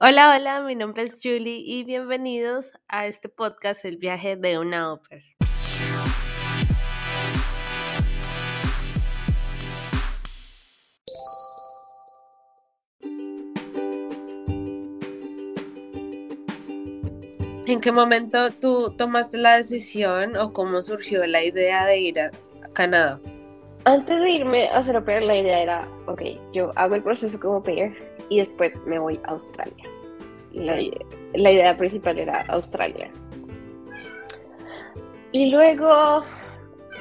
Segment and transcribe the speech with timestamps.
[0.00, 4.92] Hola, hola, mi nombre es Julie y bienvenidos a este podcast El viaje de una
[4.92, 5.22] ópera.
[17.66, 22.30] ¿En qué momento tú tomaste la decisión o cómo surgió la idea de ir a
[22.72, 23.20] Canadá?
[23.84, 26.22] Antes de irme a hacer au pair, la idea era, ok,
[26.52, 27.92] yo hago el proceso como pair
[28.32, 29.84] y después me voy a Australia.
[30.52, 30.78] La,
[31.34, 33.10] la idea principal era Australia.
[35.32, 36.24] Y luego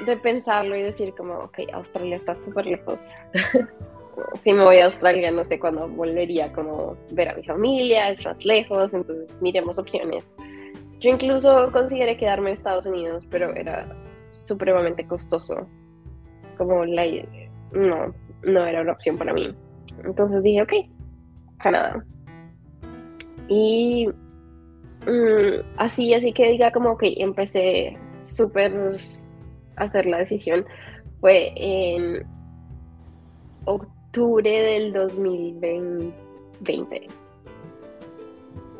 [0.05, 2.99] de pensarlo y decir como, ok, Australia está súper lejos.
[4.44, 8.25] si me voy a Australia, no sé cuándo volvería como ver a mi familia, es
[8.25, 10.25] más lejos, entonces miremos opciones.
[11.00, 13.88] Yo incluso consideré quedarme en Estados Unidos, pero era
[14.31, 15.66] supremamente costoso.
[16.58, 17.05] Como la
[17.72, 18.13] no,
[18.44, 19.55] no era una opción para mí.
[20.03, 20.73] Entonces dije, ok,
[21.61, 22.03] Canadá.
[23.47, 24.07] Y
[25.05, 28.99] mm, así, así que diga como que empecé súper
[29.75, 30.66] a hacer la decisión.
[31.19, 32.25] Fue en
[33.66, 37.08] octubre del 2020.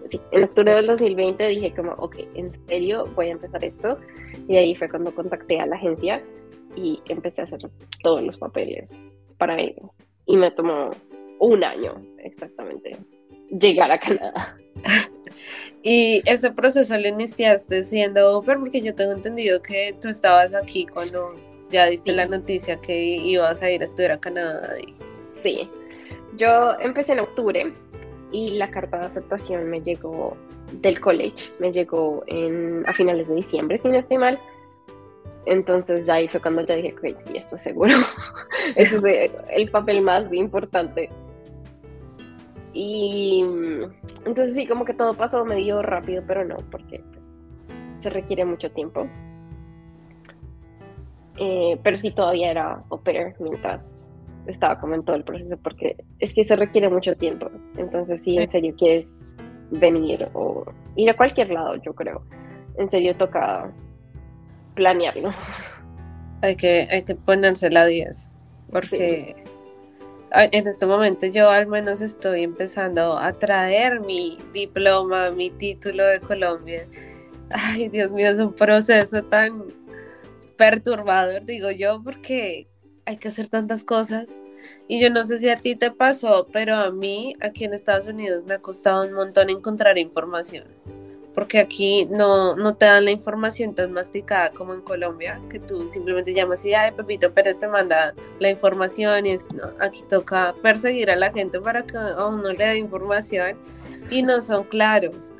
[0.06, 3.98] Sí, en octubre del 2020 dije como, ok, en serio voy a empezar esto.
[4.48, 6.24] Y ahí fue cuando contacté a la agencia
[6.76, 7.70] y empecé a hacer
[8.02, 9.00] todos los papeles
[9.38, 9.92] para ello.
[10.26, 10.92] Y me tomó
[11.42, 12.98] un año exactamente
[13.50, 14.58] llegar a Canadá.
[15.84, 21.36] y ese proceso lo iniciaste siendo porque yo tengo entendido que tú estabas aquí cuando
[21.70, 24.76] ya diste la noticia que ibas a ir a estudiar a Canadá.
[25.42, 25.68] Sí,
[26.38, 27.74] yo empecé en octubre
[28.32, 30.38] y la carta de aceptación me llegó
[30.74, 34.40] del college, me llegó en, a finales de diciembre, si no estoy mal.
[35.48, 37.96] Entonces ya ahí fue cuando te dije, que sí, esto es seguro.
[38.76, 41.10] Ese es el papel más importante.
[42.74, 43.44] Y
[44.26, 47.26] entonces sí, como que todo pasó medio rápido, pero no, porque pues,
[48.00, 49.08] se requiere mucho tiempo.
[51.38, 53.02] Eh, pero sí todavía era au
[53.40, 53.98] mientras
[54.48, 57.50] estaba como en todo el proceso, porque es que se requiere mucho tiempo.
[57.78, 59.38] Entonces si en serio quieres
[59.72, 60.66] venir o
[60.96, 62.24] ir a cualquier lado, yo creo.
[62.78, 63.72] En serio toca
[64.76, 65.32] planearlo.
[66.44, 68.32] Hay que, hay que ponerse la 10,
[68.72, 69.41] porque
[70.34, 76.20] en este momento yo al menos estoy empezando a traer mi diploma, mi título de
[76.22, 76.88] Colombia.
[77.50, 79.74] Ay, Dios mío, es un proceso tan
[80.58, 82.68] perturbador, digo yo, porque
[83.06, 84.40] hay que hacer tantas cosas.
[84.88, 88.08] Y yo no sé si a ti te pasó, pero a mí aquí en Estados
[88.08, 90.66] Unidos me ha costado un montón encontrar información
[91.34, 95.88] porque aquí no, no te dan la información tan masticada como en Colombia, que tú
[95.88, 100.54] simplemente llamas y, ay, Pepito pero te manda la información y es, no, aquí toca
[100.62, 103.58] perseguir a la gente para que a uno le dé información
[104.10, 105.34] y no son claros.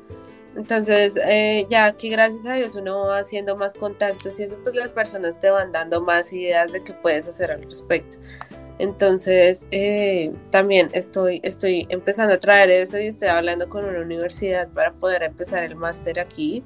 [0.56, 4.74] Entonces, eh, ya aquí gracias a Dios uno va haciendo más contactos y eso pues
[4.74, 8.18] las personas te van dando más ideas de qué puedes hacer al respecto.
[8.82, 14.68] Entonces, eh, también estoy, estoy empezando a traer eso y estoy hablando con una universidad
[14.70, 16.64] para poder empezar el máster aquí.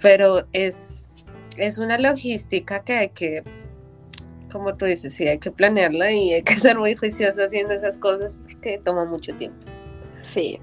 [0.00, 1.10] Pero es,
[1.58, 3.44] es una logística que hay que,
[4.50, 7.98] como tú dices, sí, hay que planearla y hay que ser muy juicioso haciendo esas
[7.98, 9.66] cosas porque toma mucho tiempo.
[10.32, 10.58] Sí.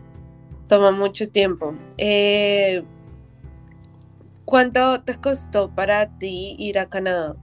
[0.68, 1.76] Toma mucho tiempo.
[2.00, 2.84] Eh,
[4.46, 7.36] ¿Cuánto te costó para ti ir a Canadá?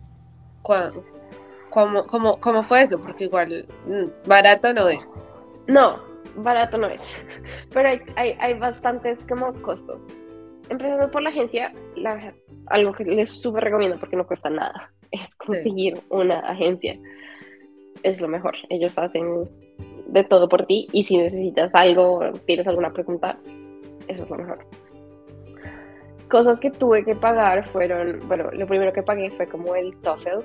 [1.70, 3.00] ¿Cómo, cómo, cómo fue eso?
[3.00, 5.16] Porque igual mm, barato no es.
[5.66, 6.00] No,
[6.36, 7.00] barato no es.
[7.72, 10.03] Pero hay, hay, hay bastantes como costos.
[10.69, 12.34] Empezando por la agencia, la,
[12.66, 16.98] algo que les súper recomiendo porque no cuesta nada es conseguir una agencia.
[18.03, 18.54] Es lo mejor.
[18.69, 19.48] Ellos hacen
[20.06, 23.38] de todo por ti y si necesitas algo, tienes alguna pregunta,
[24.09, 24.64] eso es lo mejor.
[26.28, 30.44] Cosas que tuve que pagar fueron, bueno, lo primero que pagué fue como el TOEFL,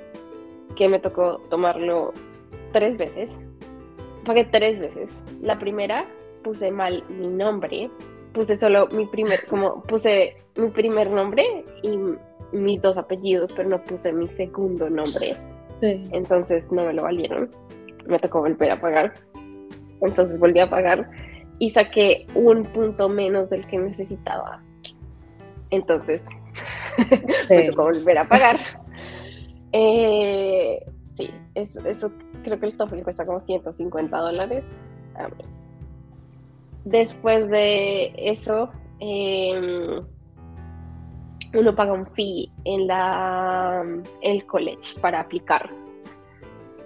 [0.76, 2.12] que me tocó tomarlo
[2.72, 3.36] tres veces.
[4.24, 5.10] Pagué tres veces.
[5.40, 6.06] La primera
[6.42, 7.90] puse mal mi nombre,
[8.32, 11.98] puse solo mi primer, como puse mi primer nombre y
[12.52, 15.36] mis dos apellidos, pero no puse mi segundo nombre.
[15.82, 17.50] Entonces no me lo valieron.
[18.06, 19.14] Me tocó volver a pagar.
[20.00, 21.10] Entonces volví a pagar
[21.58, 24.62] y saqué un punto menos del que necesitaba.
[25.70, 26.22] Entonces
[27.50, 28.58] me tocó volver a pagar.
[29.78, 30.86] Eh,
[31.18, 32.10] sí, eso,
[32.42, 34.64] creo que el TOEFL cuesta como 150 dólares.
[36.86, 38.70] Después de eso,
[39.00, 40.02] em,
[41.52, 43.84] uno paga un fee en la
[44.22, 45.68] el college para aplicar.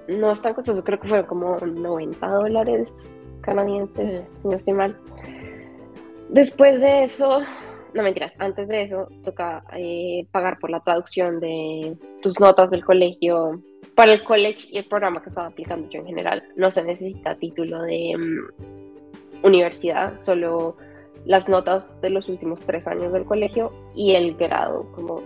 [0.08, 2.92] No es tan costoso, creo que fueron como 90 dólares
[3.42, 4.98] canadienses, no estoy mal.
[6.28, 7.40] Después de eso,
[7.94, 12.84] no mentiras, antes de eso toca eh, pagar por la traducción de tus notas del
[12.84, 13.62] colegio.
[13.94, 17.34] Para el colegio y el programa que estaba aplicando yo en general, no se necesita
[17.34, 20.76] título de mm, universidad, solo
[21.24, 25.22] las notas de los últimos tres años del colegio y el grado como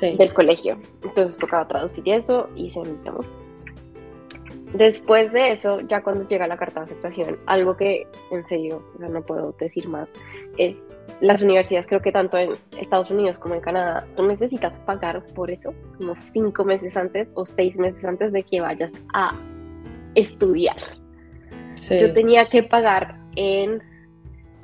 [0.00, 0.78] del colegio.
[1.02, 2.88] Entonces tocaba traducir eso y se me
[4.74, 8.98] Después de eso, ya cuando llega la carta de aceptación, algo que en serio, o
[8.98, 10.08] sea, no puedo decir más,
[10.56, 10.76] es
[11.20, 15.50] las universidades, creo que tanto en Estados Unidos como en Canadá, tú necesitas pagar por
[15.50, 19.34] eso, como cinco meses antes o seis meses antes de que vayas a
[20.14, 20.76] estudiar.
[21.90, 23.82] Yo tenía que pagar en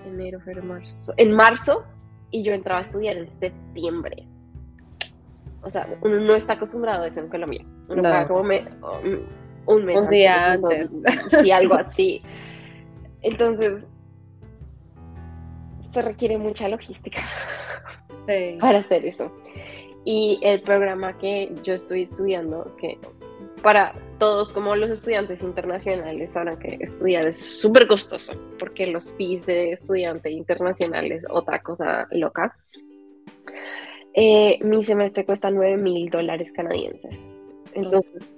[0.06, 1.84] enero, febrero, marzo, en marzo
[2.31, 4.26] y yo entraba a estudiar en septiembre.
[5.62, 7.64] O sea, uno no está acostumbrado a eso en Colombia.
[7.88, 8.64] Uno paga como me,
[9.69, 9.97] un mes.
[9.97, 10.91] Un día antes.
[11.41, 12.23] Sí, algo así.
[13.23, 13.85] Entonces,
[15.93, 17.20] se requiere mucha logística
[18.61, 19.32] para hacer eso.
[20.05, 22.99] Y el programa que yo estoy estudiando, que
[23.62, 29.44] para todos como los estudiantes internacionales sabrán que estudiar es súper costoso, porque los fees
[29.47, 32.56] de estudiante internacional es otra cosa loca.
[34.15, 37.19] Eh, mi semestre cuesta 9 mil dólares canadienses.
[37.75, 38.37] Entonces,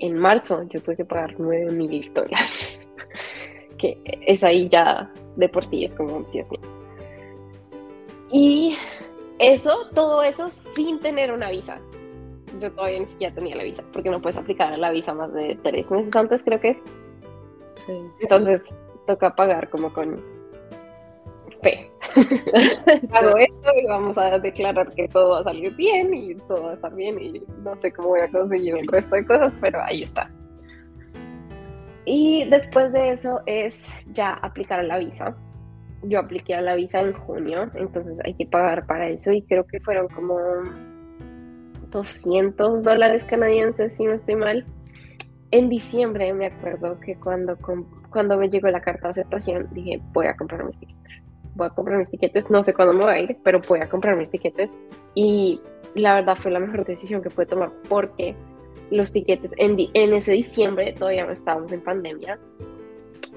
[0.00, 2.80] en marzo yo tuve que pagar 9 mil dólares.
[3.78, 6.60] que eso ahí ya de por sí es como, Dios mío.
[8.30, 8.76] Y
[9.38, 11.80] eso, todo eso sin tener una visa.
[12.60, 15.58] Yo todavía ni siquiera tenía la visa, porque no puedes aplicar la visa más de
[15.62, 16.82] tres meses antes, creo que es.
[17.74, 18.00] Sí.
[18.20, 18.74] Entonces,
[19.06, 20.22] toca pagar como con
[21.62, 21.90] fe.
[23.14, 26.70] Hago esto y vamos a declarar que todo va a salir bien y todo va
[26.70, 29.82] a estar bien y no sé cómo voy a conseguir el resto de cosas, pero
[29.82, 30.30] ahí está.
[32.04, 35.36] Y después de eso es ya aplicar a la visa.
[36.02, 39.66] Yo apliqué a la visa en junio, entonces hay que pagar para eso y creo
[39.66, 40.38] que fueron como
[41.90, 44.64] 200 dólares canadienses, si no estoy mal.
[45.50, 47.56] En diciembre me acuerdo que cuando,
[48.10, 51.70] cuando me llegó la carta de aceptación dije voy a comprar mis tickets voy a
[51.70, 54.30] comprar mis tiquetes, no sé cuándo me voy a ir, pero voy a comprar mis
[54.30, 54.70] tiquetes.
[55.14, 55.60] Y
[55.94, 58.34] la verdad fue la mejor decisión que pude tomar porque
[58.90, 62.38] los tiquetes en, en ese diciembre todavía no estábamos en pandemia.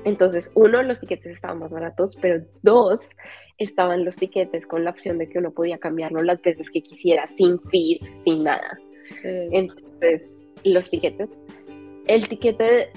[0.04, 3.10] Entonces, uno, los tiquetes estaban más baratos, pero dos,
[3.58, 7.28] estaban los tiquetes con la opción de que uno podía cambiarlo las veces que quisiera,
[7.28, 8.80] sin fees, sin nada.
[9.24, 10.24] Entonces,
[10.64, 11.30] los tiquetes.
[12.08, 12.90] El tiquete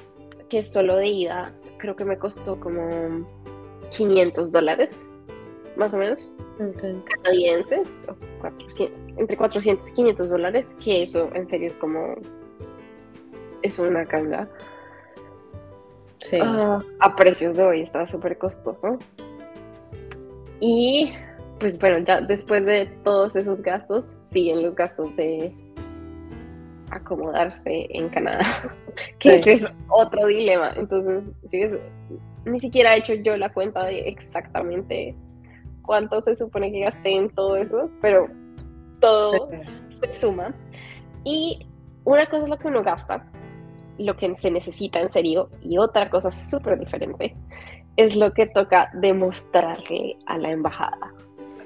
[0.48, 3.26] que es solo de ida, creo que me costó como
[3.96, 5.04] 500 dólares
[5.76, 6.32] más o menos,
[7.04, 8.06] canadienses,
[9.16, 12.14] entre 400 y 500 dólares, que eso en serio es como,
[13.62, 14.48] es una canga.
[16.18, 16.38] Sí.
[16.40, 18.98] Ah, a precios de hoy está súper costoso.
[20.60, 21.12] Y
[21.58, 25.54] pues bueno, ya después de todos esos gastos, siguen los gastos de
[26.90, 28.46] acomodarse en Canadá,
[29.18, 30.70] que ese es otro dilema.
[30.76, 31.24] Entonces,
[32.44, 35.14] ni siquiera he hecho yo la cuenta de exactamente
[35.82, 38.28] cuánto se supone que gasté en todo eso, pero
[39.00, 39.48] todo
[40.00, 40.54] se suma.
[41.24, 41.66] Y
[42.04, 43.26] una cosa es lo que uno gasta,
[43.98, 47.34] lo que se necesita en serio, y otra cosa súper diferente
[47.96, 51.12] es lo que toca demostrarle a la embajada.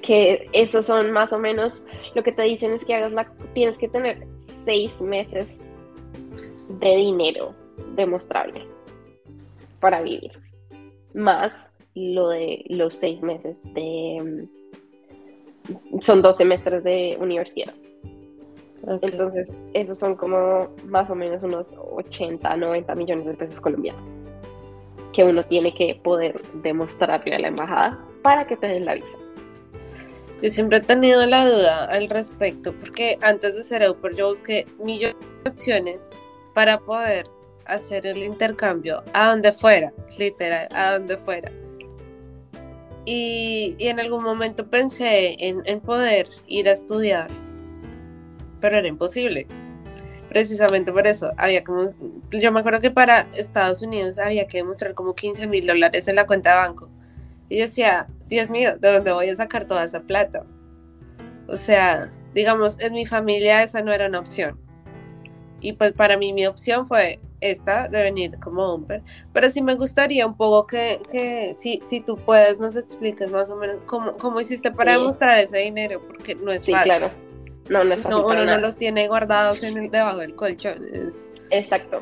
[0.01, 3.77] Que esos son más o menos lo que te dicen es que hagas la, tienes
[3.77, 4.27] que tener
[4.63, 5.59] seis meses
[6.79, 7.55] de dinero
[7.95, 8.67] demostrable
[9.79, 10.31] para vivir,
[11.13, 11.51] más
[11.95, 14.47] lo de los seis meses de...
[15.71, 17.73] Mm, son dos semestres de universidad.
[18.87, 24.01] Entonces, esos son como más o menos unos 80, 90 millones de pesos colombianos
[25.13, 29.17] que uno tiene que poder demostrarle a la embajada para que te den la visa.
[30.41, 34.65] Yo siempre he tenido la duda al respecto, porque antes de ser Upper yo busqué
[34.81, 36.09] millones de opciones
[36.53, 37.27] para poder
[37.69, 41.51] hacer el intercambio a donde fuera, literal, a donde fuera.
[43.05, 47.29] Y, en algún momento pensé en, poder ir a estudiar,
[48.59, 49.47] pero era imposible.
[50.27, 51.87] Precisamente por eso, había como,
[52.31, 56.15] yo me acuerdo que para Estados Unidos había que demostrar como 15 mil dólares en
[56.15, 56.89] la cuenta de banco.
[57.49, 60.45] Y yo decía, Dios mío, ¿de dónde voy a sacar toda esa plata?
[61.47, 64.59] O sea, digamos, en mi familia esa no era una opción.
[65.61, 69.01] Y pues para mí mi opción fue esta de venir como hombre,
[69.33, 73.49] pero sí me gustaría un poco que, que si, si tú puedes nos expliques más
[73.49, 76.91] o menos cómo, cómo hiciste para demostrar ese dinero, porque no es sí, fácil.
[76.91, 77.11] claro.
[77.69, 78.21] No, no es fácil.
[78.21, 80.85] No, uno no los tiene guardados en el, debajo del colchón.
[81.51, 82.01] Exacto.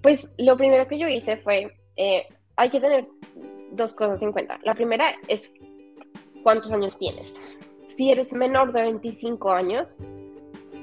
[0.00, 2.26] Pues lo primero que yo hice fue, eh,
[2.56, 3.06] hay que tener
[3.72, 4.58] dos cosas en cuenta.
[4.62, 5.52] La primera es
[6.42, 7.34] cuántos años tienes.
[7.96, 9.98] Si eres menor de 25 años,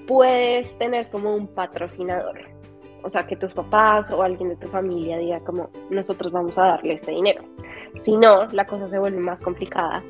[0.08, 2.59] puedes tener como un patrocinador.
[3.04, 6.66] O sea, que tus papás o alguien de tu familia diga como, nosotros vamos a
[6.66, 7.44] darle este dinero.
[8.02, 10.04] Si no, la cosa se vuelve más complicada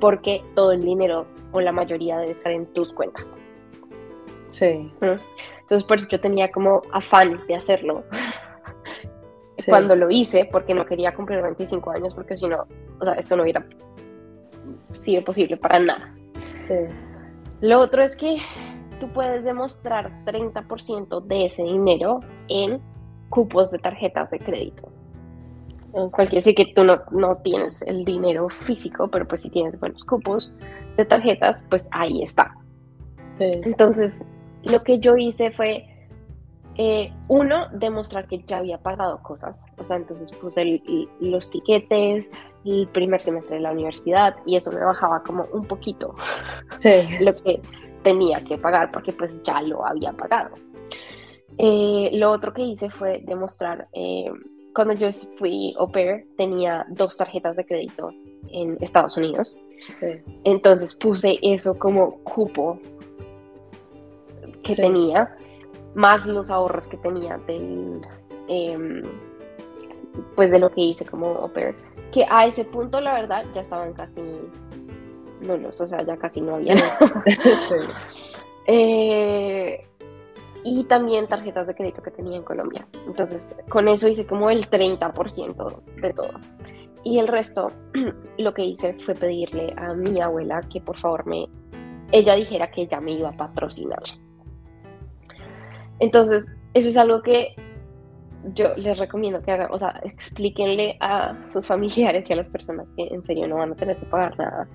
[0.00, 3.26] porque todo el dinero o la mayoría debe estar en tus cuentas.
[4.46, 4.92] Sí.
[5.00, 8.04] Entonces, por eso yo tenía como afán de hacerlo.
[9.66, 12.66] Cuando lo hice, porque no quería cumplir 25 años, porque si no,
[13.00, 13.66] o sea, esto no hubiera
[14.92, 16.14] sido posible para nada.
[17.60, 18.38] Lo otro es que
[18.98, 22.80] tú puedes demostrar 30% de ese dinero en
[23.30, 24.90] cupos de tarjetas de crédito.
[25.92, 30.04] Cualquier decir que tú no, no, tienes el dinero físico, pero pues si tienes buenos
[30.04, 30.52] cupos
[30.96, 32.54] de tarjetas, pues ahí está.
[33.38, 34.22] Entonces,
[34.64, 35.86] lo que yo hice fue,
[36.76, 39.64] eh, uno, demostrar que ya había pagado cosas.
[39.78, 40.82] O sea, entonces puse
[41.20, 42.30] los tiquetes,
[42.64, 46.14] el primer semestre de la universidad y eso me bajaba como un poquito
[47.20, 47.60] lo que
[48.08, 50.54] tenía que pagar porque pues ya lo había pagado.
[51.58, 54.30] Eh, lo otro que hice fue demostrar, eh,
[54.74, 58.10] cuando yo fui au pair tenía dos tarjetas de crédito
[58.50, 59.56] en Estados Unidos.
[60.44, 62.78] Entonces puse eso como cupo
[64.64, 65.36] que tenía,
[65.94, 68.00] más los ahorros que tenía del,
[68.48, 69.02] em,
[70.34, 71.74] pues de lo que hice como au pair,
[72.10, 74.22] que a ese punto la verdad ya estaban casi
[75.40, 76.74] nulos, o sea, ya casi no había
[78.66, 79.86] eh,
[80.64, 82.86] y también tarjetas de crédito que tenía en Colombia.
[83.06, 86.30] Entonces, con eso hice como el 30% de todo.
[87.04, 87.70] Y el resto,
[88.38, 91.48] lo que hice fue pedirle a mi abuela que por favor me,
[92.12, 94.02] ella dijera que ella me iba a patrocinar.
[96.00, 97.54] Entonces, eso es algo que
[98.54, 102.86] yo les recomiendo que hagan, o sea, explíquenle a sus familiares y a las personas
[102.96, 104.68] que en serio no van a tener que pagar nada.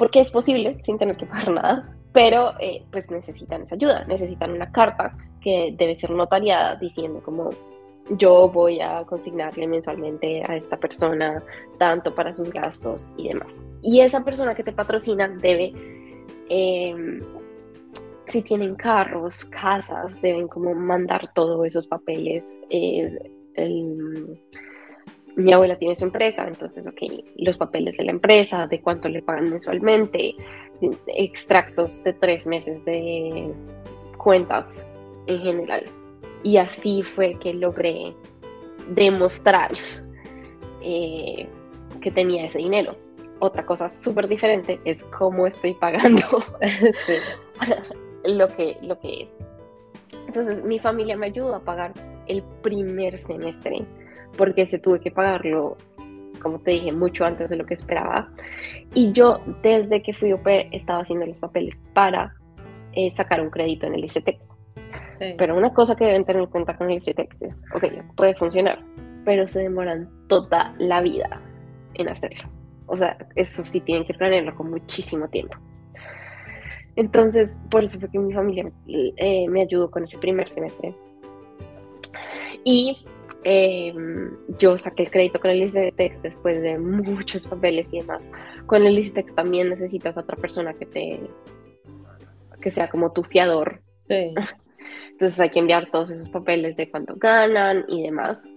[0.00, 4.50] Porque es posible sin tener que pagar nada, pero eh, pues necesitan esa ayuda, necesitan
[4.52, 7.50] una carta que debe ser notariada diciendo como
[8.16, 11.42] yo voy a consignarle mensualmente a esta persona
[11.78, 13.60] tanto para sus gastos y demás.
[13.82, 15.74] Y esa persona que te patrocina debe
[16.48, 17.20] eh,
[18.30, 22.44] si tienen carros, casas, deben como mandar todos esos papeles.
[25.36, 27.00] Mi abuela tiene su empresa, entonces, ok,
[27.36, 30.34] los papeles de la empresa, de cuánto le pagan mensualmente,
[31.06, 33.52] extractos de tres meses de
[34.16, 34.88] cuentas
[35.26, 35.84] en general.
[36.42, 38.14] Y así fue que logré
[38.88, 39.72] demostrar
[40.82, 41.46] eh,
[42.00, 42.96] que tenía ese dinero.
[43.38, 46.22] Otra cosa súper diferente es cómo estoy pagando.
[46.60, 47.14] Sí.
[48.24, 49.28] lo que, lo que es.
[50.26, 51.92] Entonces mi familia me ayudó a pagar
[52.26, 53.84] el primer semestre
[54.36, 55.76] porque se tuve que pagarlo,
[56.42, 58.30] como te dije, mucho antes de lo que esperaba.
[58.94, 62.34] Y yo desde que fui OPE estaba haciendo los papeles para
[62.92, 64.46] eh, sacar un crédito en el ICETEX.
[65.36, 67.84] Pero una cosa que deben tener en cuenta con el ICETEX es, ok,
[68.16, 68.82] puede funcionar,
[69.26, 71.42] pero se demoran toda la vida
[71.94, 72.48] en hacerlo.
[72.86, 75.56] O sea, eso sí tienen que planearlo con muchísimo tiempo.
[76.96, 80.94] Entonces, por eso fue que mi familia eh, me ayudó con ese primer semestre.
[82.64, 83.06] Y
[83.44, 88.22] em, yo saqué el crédito con el ICETEX después de muchos papeles y demás.
[88.66, 91.20] Con el ICETEX también necesitas a otra persona que te
[92.60, 93.80] que sea como tu fiador.
[94.08, 94.34] Sí.
[95.12, 98.48] Entonces hay que enviar todos esos papeles de cuánto ganan y demás.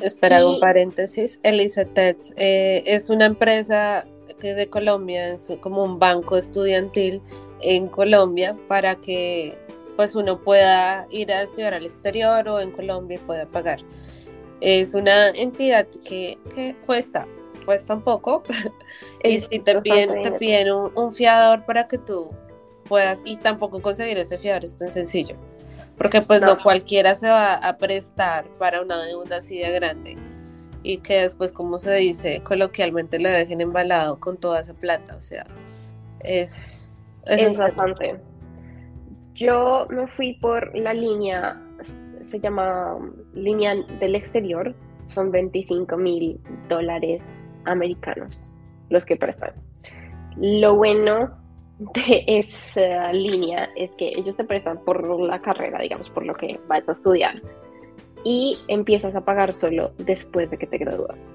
[0.00, 1.38] Espera un paréntesis.
[1.42, 4.04] El ICETEX eh, es una empresa
[4.40, 7.22] que de Colombia, es como un banco estudiantil
[7.60, 9.56] en Colombia para que
[9.96, 13.80] pues uno pueda ir a estudiar al exterior o en Colombia y pueda pagar.
[14.60, 16.38] Es una entidad que,
[16.86, 17.26] cuesta,
[17.64, 18.42] cuesta un poco
[19.24, 22.30] y si te piden, te piden un, fiador para que tú
[22.88, 25.36] puedas y tampoco conseguir ese fiador es tan sencillo
[25.96, 30.16] porque pues no cualquiera se va a prestar para una deuda así de grande
[30.84, 35.16] y que después, como se dice coloquialmente, le dejen embalado con toda esa plata.
[35.16, 35.46] O sea,
[36.20, 36.92] es...
[37.24, 38.20] Es, bastante.
[39.34, 41.60] Yo me fui por la línea,
[42.22, 42.98] se llama
[43.34, 44.74] línea del exterior,
[45.08, 48.54] son 25 mil dólares americanos
[48.90, 49.52] los que prestan.
[50.36, 51.36] Lo bueno
[51.78, 56.60] de esa línea es que ellos te prestan por la carrera, digamos, por lo que
[56.68, 57.42] vas a estudiar
[58.24, 61.32] y empiezas a pagar solo después de que te gradúas.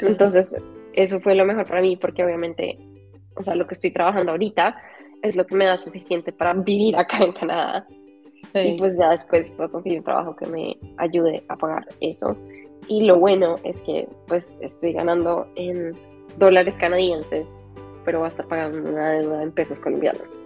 [0.00, 2.78] Entonces, eso fue lo mejor para mí porque obviamente,
[3.34, 4.76] o sea, lo que estoy trabajando ahorita
[5.22, 7.86] es lo que me da suficiente para vivir acá en Canadá.
[8.54, 12.36] Y pues ya después puedo conseguir un trabajo que me ayude a pagar eso.
[12.88, 15.94] Y lo bueno es que pues estoy ganando en
[16.38, 17.68] dólares canadienses,
[18.04, 20.40] pero va a estar pagando una deuda en pesos colombianos.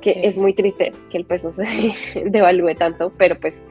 [0.00, 1.94] Que es muy triste que el peso se
[2.26, 3.66] devalúe tanto, pero pues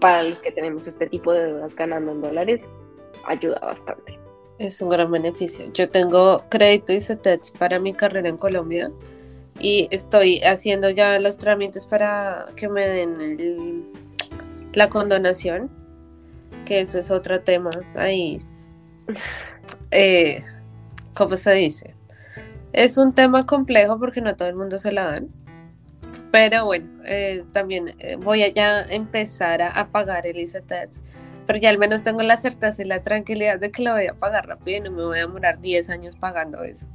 [0.00, 2.60] para los que tenemos este tipo de deudas ganando en dólares,
[3.24, 4.18] ayuda bastante.
[4.58, 5.66] Es un gran beneficio.
[5.72, 8.90] Yo tengo crédito y CETEX para mi carrera en Colombia
[9.58, 13.86] y estoy haciendo ya los trámites para que me den
[14.72, 15.70] la condonación,
[16.64, 18.42] que eso es otro tema ahí.
[19.90, 20.42] Eh,
[21.14, 21.94] ¿Cómo se dice?
[22.72, 25.28] Es un tema complejo porque no todo el mundo se la dan.
[26.30, 31.02] Pero bueno, eh, también eh, voy a ya empezar a, pagar el ICETEX.
[31.46, 34.14] Pero ya al menos tengo la certeza y la tranquilidad de que lo voy a
[34.14, 36.86] pagar rápido y no me voy a demorar 10 años pagando eso.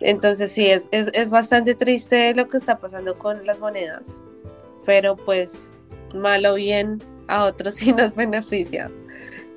[0.00, 4.20] Entonces sí, es, es, bastante triste lo que está pasando con las monedas,
[4.84, 5.72] pero pues
[6.14, 8.90] mal o bien a otros sí nos beneficia,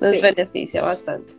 [0.00, 1.34] nos beneficia bastante.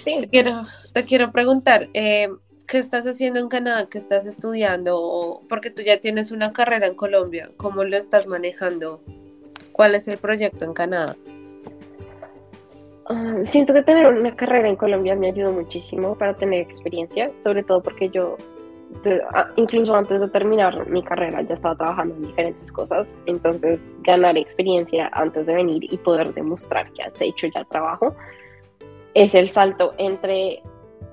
[0.00, 0.18] Sí.
[0.22, 2.28] Te, quiero, te quiero preguntar, eh,
[2.66, 3.88] ¿qué estás haciendo en Canadá?
[3.88, 5.42] ¿Qué estás estudiando?
[5.48, 9.00] porque tú ya tienes una carrera en Colombia, ¿cómo lo estás manejando?
[9.72, 11.16] ¿Cuál es el proyecto en Canadá?
[13.12, 17.64] Ah, siento que tener una carrera en Colombia me ayudó muchísimo para tener experiencia, sobre
[17.64, 18.36] todo porque yo,
[19.34, 23.16] ah, incluso antes de terminar mi carrera, ya estaba trabajando en diferentes cosas.
[23.26, 28.14] Entonces, ganar experiencia antes de venir y poder demostrar que has hecho ya trabajo
[29.14, 30.62] es el salto entre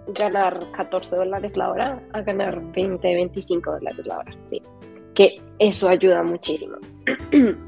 [0.10, 4.32] ganar 14 dólares la hora a ganar 20, 25 dólares la hora.
[4.52, 4.62] Sí,
[5.16, 6.78] que eso ayuda muchísimo.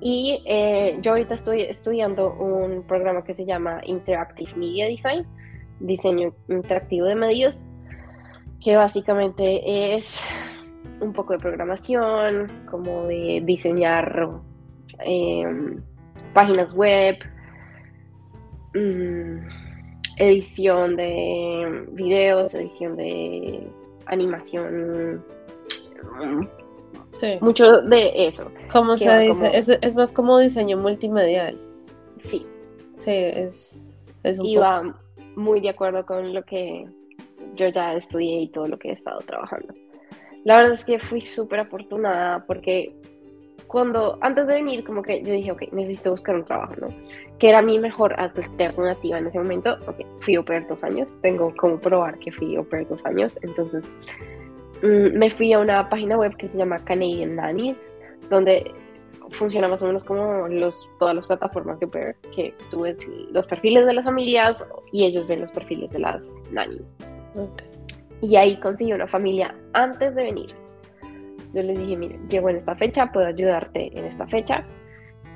[0.00, 5.26] Y eh, yo ahorita estoy estudiando un programa que se llama Interactive Media Design,
[5.80, 7.66] diseño interactivo de medios,
[8.62, 10.20] que básicamente es
[11.00, 14.30] un poco de programación, como de diseñar
[15.00, 15.82] em,
[16.32, 17.18] páginas web,
[18.74, 19.46] mm,
[20.18, 23.70] edición de videos, edición de
[24.06, 25.24] animación,
[27.40, 28.50] mucho de eso.
[28.72, 29.50] ¿Cómo se dice?
[29.54, 31.58] Es, más como diseño multimedial.
[32.18, 32.46] Sí.
[33.00, 33.86] Sí, es,
[34.22, 34.82] es un Y va
[35.36, 36.86] muy de acuerdo con lo que
[37.54, 39.74] yo ya estudié y todo lo que he estado trabajando.
[40.44, 42.94] La verdad es que fui súper afortunada porque
[43.66, 46.88] cuando, antes de venir, como que yo dije, ok, necesito buscar un trabajo, ¿no?
[47.38, 49.76] Que era mi mejor alternativa en ese momento.
[49.86, 53.84] Ok, fui operar dos años, tengo como probar que fui operar dos años, entonces
[54.82, 57.92] me fui a una página web que se llama Canadian Nannies,
[58.30, 58.72] donde
[59.30, 62.98] funciona más o menos como los, todas las plataformas de Uber, que tú ves
[63.32, 66.94] los perfiles de las familias y ellos ven los perfiles de las nannies.
[68.20, 70.54] Y ahí conseguí una familia antes de venir.
[71.52, 74.64] Yo les dije, mire, llego en esta fecha, puedo ayudarte en esta fecha.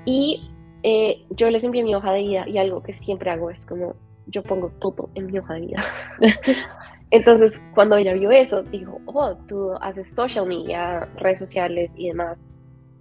[0.04, 0.50] Y
[0.82, 3.94] eh, yo les envié mi hoja de vida y algo que siempre hago es como,
[4.26, 5.82] yo pongo todo en mi hoja de vida.
[7.10, 12.38] Entonces, cuando ella vio eso, dijo, oh, tú haces social media, redes sociales y demás.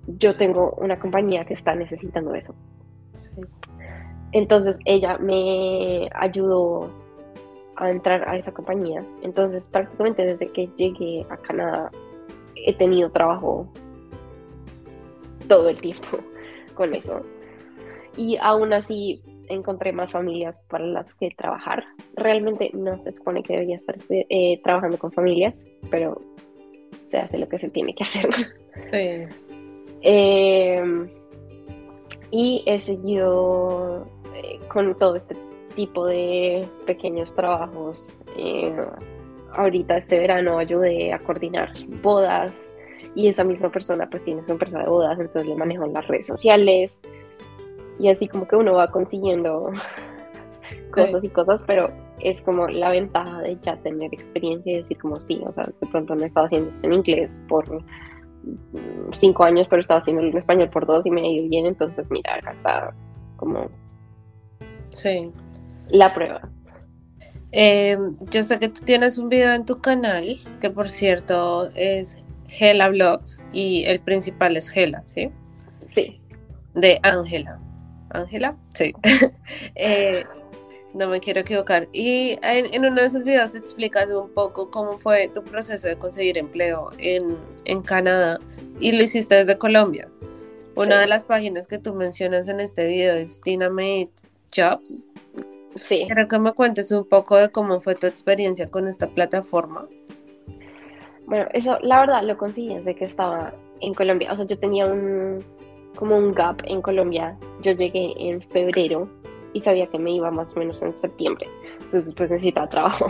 [0.08, 2.56] Yo tengo una compañía que está necesitando eso.
[4.32, 6.90] Entonces, ella me ayudó
[7.76, 9.06] a entrar a esa compañía.
[9.22, 11.92] Entonces, prácticamente desde que llegué a Canadá,
[12.56, 13.72] he tenido trabajo
[15.48, 16.18] todo el tiempo
[16.74, 17.22] con eso.
[18.18, 21.84] Y aún así, encontré más familias para las que trabajar.
[22.16, 25.56] Realmente no se supone que debería estar eh, trabajando con familias,
[25.90, 26.22] pero
[27.06, 28.30] se hace lo que se tiene que hacer.
[30.02, 31.10] Em,
[32.32, 35.36] y he seguido eh, con todo este
[35.76, 38.10] tipo de pequeños trabajos.
[38.38, 38.74] Eh,
[39.54, 42.72] ahorita este verano ayudé a coordinar bodas
[43.16, 46.28] y esa misma persona pues tiene su empresa de bodas, entonces le manejo las redes
[46.28, 47.02] sociales,
[48.00, 49.72] y así como que uno va consiguiendo
[50.92, 55.20] cosas y cosas, pero es como la ventaja de ya tener experiencia y decir como
[55.20, 57.84] sí, o sea, de pronto no he estado haciendo esto en inglés por
[59.12, 61.66] cinco años, pero he estado haciendo en español por dos y me ha ido bien,
[61.66, 62.94] entonces mira, acá está
[63.36, 63.70] como
[64.90, 65.32] sí.
[65.90, 66.50] la prueba.
[67.52, 67.98] Eh,
[68.30, 72.90] yo sé que tú tienes un video en tu canal, que por cierto es Gela
[72.90, 75.32] Vlogs y el principal es Gela, ¿sí?
[75.94, 76.22] Sí.
[76.76, 77.60] De Ángela.
[78.10, 78.94] Ángela, sí.
[79.76, 80.24] Eh,
[80.94, 81.88] no me quiero equivocar.
[81.92, 85.98] Y en, uno de esos videos te explicas un poco cómo fue tu proceso de
[85.98, 87.38] conseguir empleo en,
[87.84, 88.40] Canadá
[88.80, 90.10] y lo hiciste desde Colombia.
[90.76, 94.12] Una de las páginas que tú mencionas en este video es Dynamite
[94.56, 95.00] Jobs.
[95.76, 96.04] Sí.
[96.08, 99.88] Quiero que me cuentes un poco de cómo fue tu experiencia con esta plataforma.
[101.26, 104.34] Bueno, eso la verdad lo conseguí desde que estaba en Colombia.
[104.34, 105.44] O sea, yo tenía un,
[106.00, 107.38] como un gap en Colombia.
[107.62, 109.10] Yo llegué en febrero
[109.52, 111.46] y sabía que me iba más o menos en septiembre.
[111.82, 113.08] Entonces, pues necesitaba trabajo.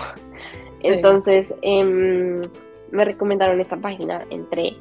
[0.82, 2.42] Entonces, em,
[2.92, 4.76] me recomendaron esta página, entré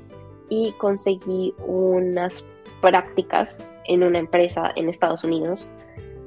[0.49, 2.47] y conseguí unas
[2.81, 5.71] prácticas en una empresa en Estados Unidos.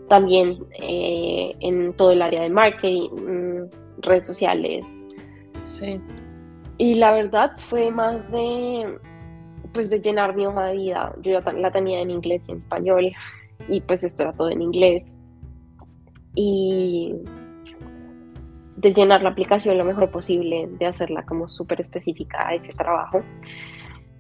[0.07, 3.69] También eh, en todo el área de marketing,
[4.03, 4.85] redes sociales.
[5.63, 5.99] Sí.
[6.77, 8.99] Y la verdad fue más de,
[9.73, 11.15] pues de llenar mi hoja de vida.
[11.21, 13.11] Yo ya la tenía en inglés y en español
[13.67, 15.15] y pues esto era todo en inglés.
[16.35, 17.13] Y
[18.77, 23.21] de llenar la aplicación lo mejor posible, de hacerla como súper específica a ese trabajo.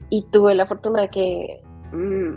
[0.09, 1.61] Y tuve la fortuna de que,
[1.93, 2.35] mm,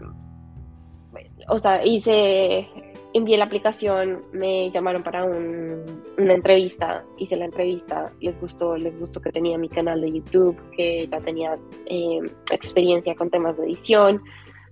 [1.48, 2.68] o sea, hice,
[3.14, 9.20] envié la aplicación, me llamaron para una entrevista, hice la entrevista, les gustó, les gustó
[9.20, 12.18] que tenía mi canal de YouTube, que ya tenía eh,
[12.52, 14.20] experiencia con temas de edición,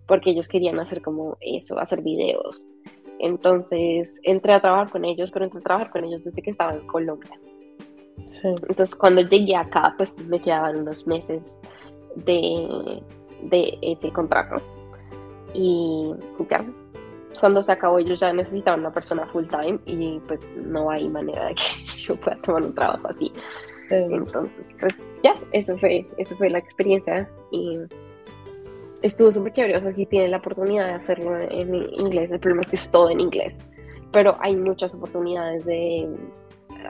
[0.09, 2.66] porque ellos querían hacer como eso, hacer videos.
[3.20, 6.74] Entonces entré a trabajar con ellos, pero entré a trabajar con ellos desde que estaba
[6.74, 7.38] en Colombia.
[8.42, 11.42] Entonces cuando llegué acá, pues me quedaban unos meses
[12.16, 13.00] de,
[13.42, 14.61] de ese contrato.
[15.55, 16.12] Y
[16.50, 16.64] ya,
[17.40, 21.47] cuando se acabó ellos ya necesitaban una persona full time y pues no hay manera
[21.47, 23.33] de que yo pueda tomar un trabajo así.
[23.90, 27.79] Entonces, pues ya, eso fue, eso fue la experiencia y
[29.03, 29.77] estuvo súper chévere.
[29.77, 32.90] O sea, si tienen la oportunidad de hacerlo en inglés, el problema es que es
[32.90, 33.55] todo en inglés,
[34.11, 36.09] pero hay muchas oportunidades de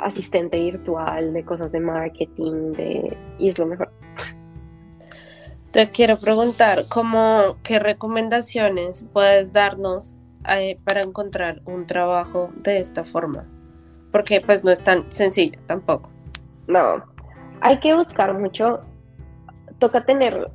[0.01, 3.91] asistente virtual, de cosas de marketing, de, y es lo mejor.
[5.73, 10.15] Te quiero preguntar, ¿cómo, ¿qué recomendaciones puedes darnos
[10.49, 13.47] eh, para encontrar un trabajo de esta forma?
[14.11, 16.11] Porque pues no es tan sencillo tampoco.
[16.67, 17.05] No,
[17.61, 18.81] hay que buscar mucho,
[19.79, 20.51] toca tener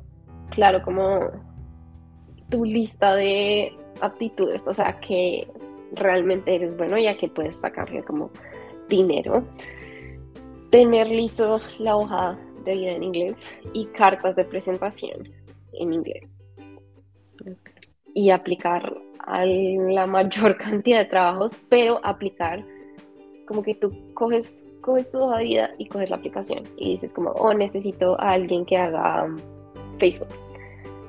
[0.50, 1.30] claro como
[2.50, 5.48] tu lista de aptitudes, o sea, que
[5.92, 8.30] realmente eres bueno, ya que puedes sacarle como
[8.88, 9.44] dinero,
[10.70, 13.36] tener listo la hoja de vida en inglés
[13.72, 15.28] y cartas de presentación
[15.72, 16.34] en inglés.
[18.14, 18.96] Y aplicar
[19.28, 22.64] a la mayor cantidad de trabajos, pero aplicar
[23.46, 27.14] como que tú coges, coges tu hoja de vida y coges la aplicación y dices
[27.14, 29.26] como, oh, necesito a alguien que haga
[29.98, 30.28] Facebook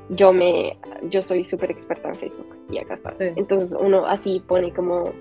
[0.10, 0.77] yo me,
[1.10, 3.13] yo soy súper experta en Facebook y acá está.
[3.19, 5.12] Entonces uno así pone como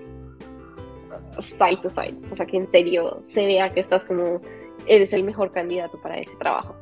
[1.39, 4.41] side to side, o sea que en serio se vea que estás como,
[4.87, 6.75] eres el mejor candidato para ese trabajo.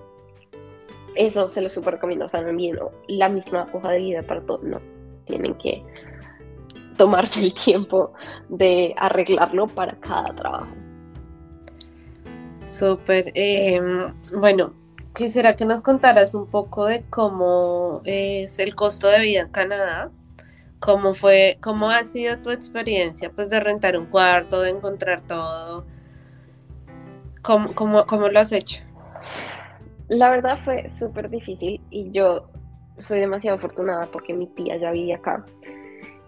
[1.15, 2.77] Eso se lo súper recomiendo, o sea, no envíen
[3.07, 4.79] la misma hoja de vida para todo, no,
[5.27, 5.83] tienen que
[6.97, 8.13] tomarse el tiempo
[8.49, 10.73] de arreglarlo para cada trabajo.
[12.59, 14.73] Súper, em, bueno,
[15.15, 20.11] quisiera que nos contaras un poco de cómo es el costo de vida en Canadá,
[20.79, 25.85] cómo fue, cómo ha sido tu experiencia pues de rentar un cuarto, de encontrar todo,
[27.41, 28.83] cómo, cómo, lo has hecho.
[30.09, 32.49] La verdad fue súper difícil y yo
[32.97, 35.45] soy demasiado afortunada porque mi tía ya vive acá.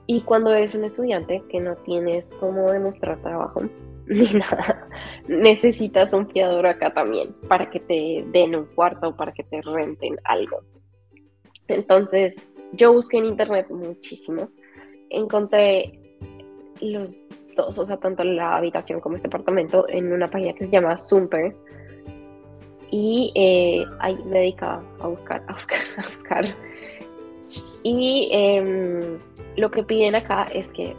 [0.07, 3.61] Y cuando eres un estudiante que no tienes cómo demostrar trabajo,
[4.07, 4.87] ni nada.
[5.27, 9.61] Necesitas un fiador acá también para que te den un cuarto o para que te
[9.61, 10.61] renten algo.
[11.67, 12.35] Entonces,
[12.73, 14.49] yo busqué en internet muchísimo.
[15.11, 15.99] Encontré
[16.81, 17.21] los
[17.55, 20.97] dos, o sea, tanto la habitación como este apartamento, en una página que se llama
[20.97, 21.55] Zumper.
[22.91, 26.55] Y eh, ahí me dedicaba a buscar, a buscar, a buscar.
[27.83, 29.19] Y em,
[29.55, 30.95] lo que piden acá es que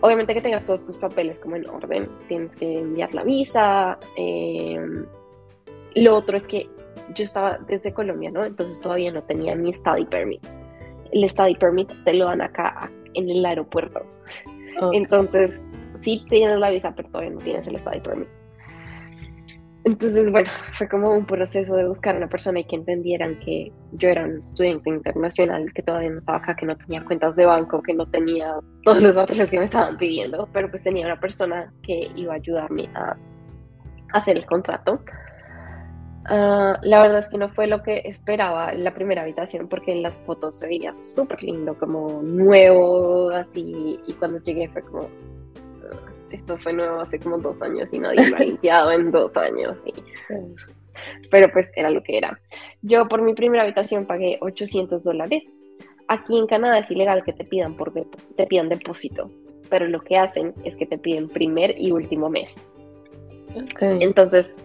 [0.00, 3.98] obviamente que tengas todos tus papeles como en orden, tienes que enviar la visa.
[4.16, 5.06] Em,
[5.94, 6.68] lo otro es que
[7.14, 8.44] yo estaba desde Colombia, ¿no?
[8.44, 10.44] Entonces todavía no tenía mi study permit.
[11.12, 14.04] El study permit te lo dan acá en el aeropuerto.
[14.92, 15.52] Entonces,
[16.02, 18.28] sí tienes la visa, pero todavía no tienes el study permit.
[19.84, 23.70] Entonces, bueno, fue como un proceso de buscar a una persona y que entendieran que
[23.92, 27.44] yo era un estudiante internacional, que todavía no estaba acá, que no tenía cuentas de
[27.44, 31.20] banco, que no tenía todos los papeles que me estaban pidiendo, pero pues tenía una
[31.20, 33.14] persona que iba a ayudarme a
[34.14, 35.00] hacer el contrato.
[36.26, 39.92] Ah, la verdad es que no fue lo que esperaba en la primera habitación, porque
[39.92, 45.10] en las fotos se veía súper lindo, como nuevo, así, y cuando llegué fue como,
[46.34, 49.82] esto fue nuevo hace como dos años y nadie lo ha limpiado en dos años.
[51.30, 52.38] Pero pues era lo que era.
[52.82, 55.48] Yo por mi primera habitación pagué 800 dólares.
[56.08, 59.30] Aquí en Canadá es ilegal que te pidan, por te pidan depósito,
[59.70, 62.52] pero lo que hacen es que te piden primer y último mes.
[63.80, 64.60] Entonces,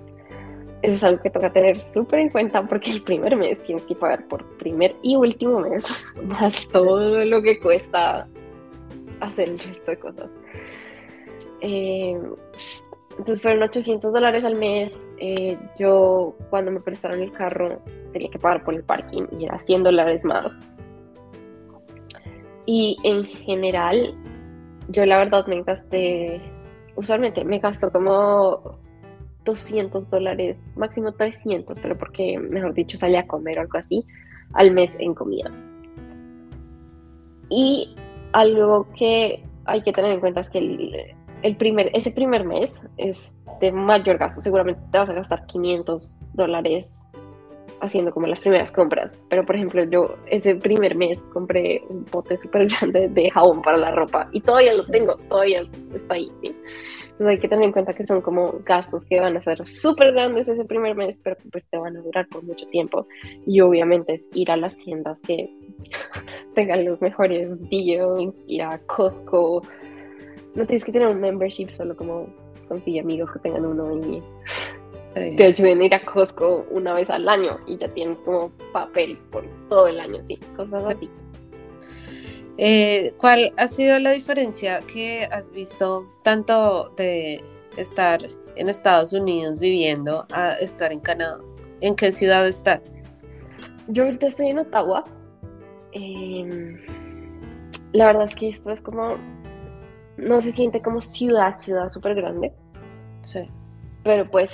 [0.82, 3.96] eso es algo que toca tener súper en cuenta porque el primer mes tienes que
[3.96, 5.84] pagar por primer y último mes,
[6.24, 8.28] más todo lo que cuesta
[9.20, 10.32] hacer el resto de cosas.
[11.62, 12.20] Eh,
[13.12, 14.94] entonces fueron 800 dólares al mes.
[15.18, 17.82] Eh, yo cuando me prestaron el carro
[18.14, 20.54] tenía que pagar por el parking y era 100 dólares más.
[22.66, 24.16] Y en general,
[24.90, 26.40] yo la verdad me gasté,
[26.96, 28.78] usualmente me gasto como
[29.44, 34.06] 200 dólares, máximo 300, pero porque, mejor dicho, salía a comer o algo así
[34.54, 35.52] al mes en comida.
[37.50, 37.96] Y
[38.34, 41.16] algo que hay que tener en cuenta es que el,
[41.58, 44.42] primer, ese primer mes es de mayor gasto.
[44.42, 47.10] Seguramente te vas a gastar 500 dólares
[47.82, 49.12] haciendo como las primeras compras.
[49.30, 53.78] Pero, por ejemplo, yo ese primer mes compré un pote súper grande de jabón para
[53.78, 56.32] la ropa y todavía lo tengo, todavía está ahí.
[56.42, 60.14] Entonces hay que tener en cuenta que son como gastos que van a ser súper
[60.14, 63.08] grandes ese primer mes, pero pues te van a durar por mucho tiempo.
[63.46, 65.50] Y obviamente es ir a las tiendas que
[66.56, 69.62] tengan los mejores deals, ir a Costco.
[70.56, 72.28] No tienes que tener un membership, solo como
[72.68, 74.22] consigue amigos que tengan uno y
[75.14, 79.18] te ayuden a ir a Costco una vez al año y ya tienes como papel
[79.32, 81.10] por todo el año, sí, cosas así.
[82.58, 87.42] Eh, ¿Cuál ha sido la diferencia que has visto tanto de
[87.78, 88.22] estar
[88.56, 91.40] en Estados Unidos viviendo a estar en Canadá?
[91.82, 92.98] ¿En qué ciudad estás?
[93.88, 95.06] Yo ahorita estoy en Ottawa.
[95.94, 96.78] Em,
[97.94, 99.18] la verdad es que esto es como,
[100.22, 102.54] no se siente como ciudad, ciudad súper grande.
[103.22, 103.50] Sí.
[104.04, 104.52] Pero pues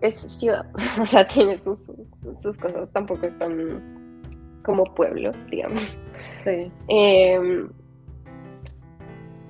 [0.00, 0.66] es ciudad,
[1.00, 1.92] o sea, tiene sus,
[2.40, 3.94] sus cosas, tampoco es tan
[4.64, 5.96] como pueblo, digamos.
[6.88, 7.70] Em,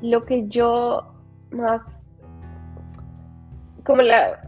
[0.02, 1.14] lo que yo
[1.50, 1.82] más,
[3.84, 4.40] como la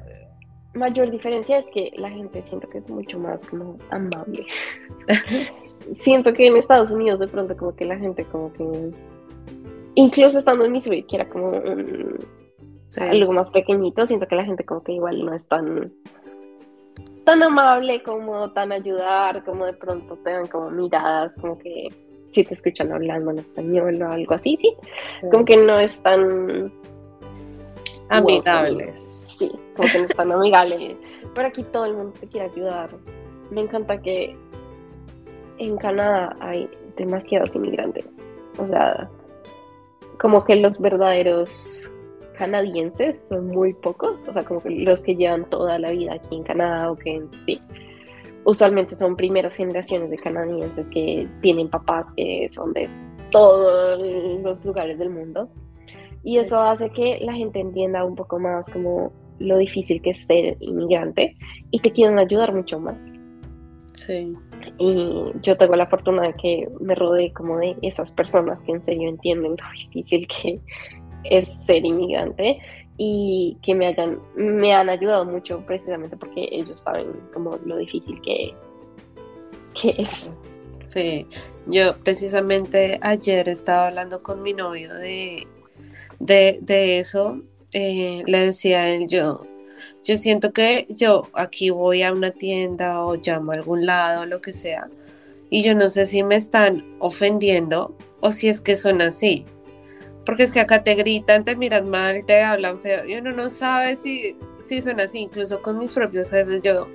[0.74, 4.46] mayor diferencia es que la gente siento que es mucho más como amable.
[6.00, 8.92] siento que en Estados Unidos de pronto como que la gente como que,
[9.96, 11.61] incluso estando en Missouri, que era como
[13.00, 15.92] algo más pequeñito, siento que la gente como que igual no es tan
[17.24, 21.88] tan amable como tan ayudar, como de pronto te dan como miradas, como que
[22.30, 24.72] si te escuchan hablando en español o algo así, sí.
[25.30, 26.72] Como que no es tan
[28.11, 29.28] amigables.
[29.38, 30.96] sí, como que no es tan amigable.
[31.35, 32.90] Pero aquí todo el mundo te quiere ayudar.
[33.50, 34.37] Me encanta que
[35.59, 38.06] en Canadá hay demasiados inmigrantes.
[38.59, 39.11] O sea,
[40.18, 41.96] como que los verdaderos
[42.37, 46.37] canadienses son muy pocos, o sea, como que los que llevan toda la vida aquí
[46.37, 47.61] en Canadá o que sí
[48.46, 52.88] usualmente son primeras generaciones de canadienses que tienen papás que son de
[53.31, 54.00] todos
[54.42, 55.50] los lugares del mundo.
[56.22, 60.26] Y eso hace que la gente entienda un poco más como lo difícil que es
[60.26, 61.37] ser inmigrante
[61.70, 62.96] y te quieren ayudar mucho más.
[63.92, 64.35] Sí.
[64.78, 68.84] Y yo tengo la fortuna de que me rodeé como de esas personas que en
[68.84, 70.60] serio entienden lo difícil que
[71.24, 72.60] es ser inmigrante
[72.98, 78.20] y que me hayan me han ayudado mucho precisamente porque ellos saben como lo difícil
[78.22, 78.54] que,
[79.80, 80.30] que es.
[80.88, 81.26] Sí,
[81.66, 85.46] yo precisamente ayer estaba hablando con mi novio de,
[86.20, 87.42] de, eso.
[87.72, 89.42] Eh, le decía a él, yo,
[90.06, 94.40] yo siento que yo aquí voy a una tienda o llamo a algún lado, lo
[94.40, 94.88] que sea,
[95.50, 99.44] y yo no sé si me están ofendiendo o si es que son así.
[100.24, 103.50] Porque es que acá te gritan, te miran mal, te hablan feo y uno no
[103.50, 105.20] sabe si, si son así.
[105.20, 106.88] Incluso con mis propios jefes yo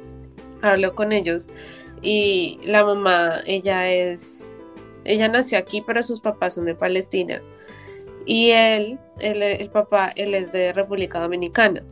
[0.61, 1.47] hablo con ellos
[2.01, 4.53] y la mamá, ella es,
[5.03, 7.41] ella nació aquí, pero sus papás son de Palestina.
[8.25, 11.83] Y él, el papá, él es de República Dominicana.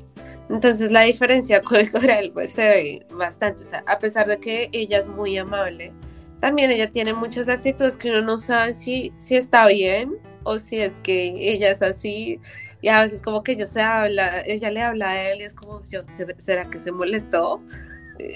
[0.49, 3.63] Entonces la diferencia cultural pues se ve bastante.
[3.63, 5.93] O sea, a pesar de que ella es muy amable,
[6.39, 10.79] también ella tiene muchas actitudes que uno no sabe si, si está bien o si
[10.79, 12.39] es que ella es así
[12.81, 15.53] y a veces como que ella se habla, ella le habla a él y es
[15.53, 16.01] como, yo,
[16.37, 17.61] ¿será que se molestó?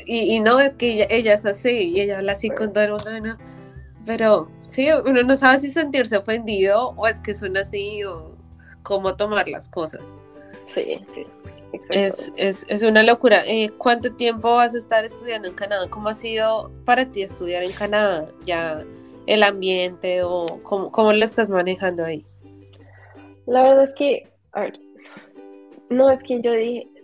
[0.05, 3.37] Y, no es que ella, es así y ella habla así con todo el mundo,
[4.05, 8.37] pero sí, uno no sabe si sentirse ofendido o es que son así o
[8.83, 10.01] cómo tomar las cosas.
[10.67, 11.25] Sí, sí.
[11.89, 13.43] Es, es, es, una locura.
[13.45, 15.89] Eh, ¿Cuánto tiempo vas a estar estudiando en Canadá?
[15.89, 18.27] ¿Cómo ha sido para ti estudiar en Canadá?
[18.45, 18.83] Ya
[19.25, 22.25] el ambiente o cómo, lo estás manejando ahí?
[23.45, 24.79] La verdad es que, a ver,
[25.89, 26.51] no es que yo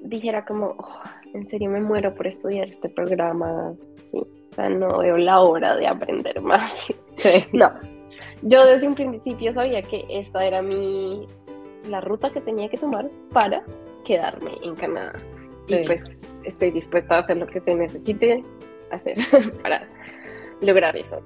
[0.01, 1.03] dijera como, oh,
[1.33, 3.73] en serio me muero por estudiar este programa,
[4.13, 6.87] o sea, no veo la hora de aprender más.
[7.51, 7.69] No,
[8.43, 11.27] yo desde un principio sabía que esta era mi,
[11.89, 13.61] la ruta que tenía que tomar para
[14.05, 15.19] quedarme en Canadá.
[15.67, 16.01] Y pues
[16.43, 18.43] estoy dispuesta a hacer lo que se necesite
[18.91, 19.17] hacer
[19.61, 19.87] para
[20.61, 21.21] lograr eso.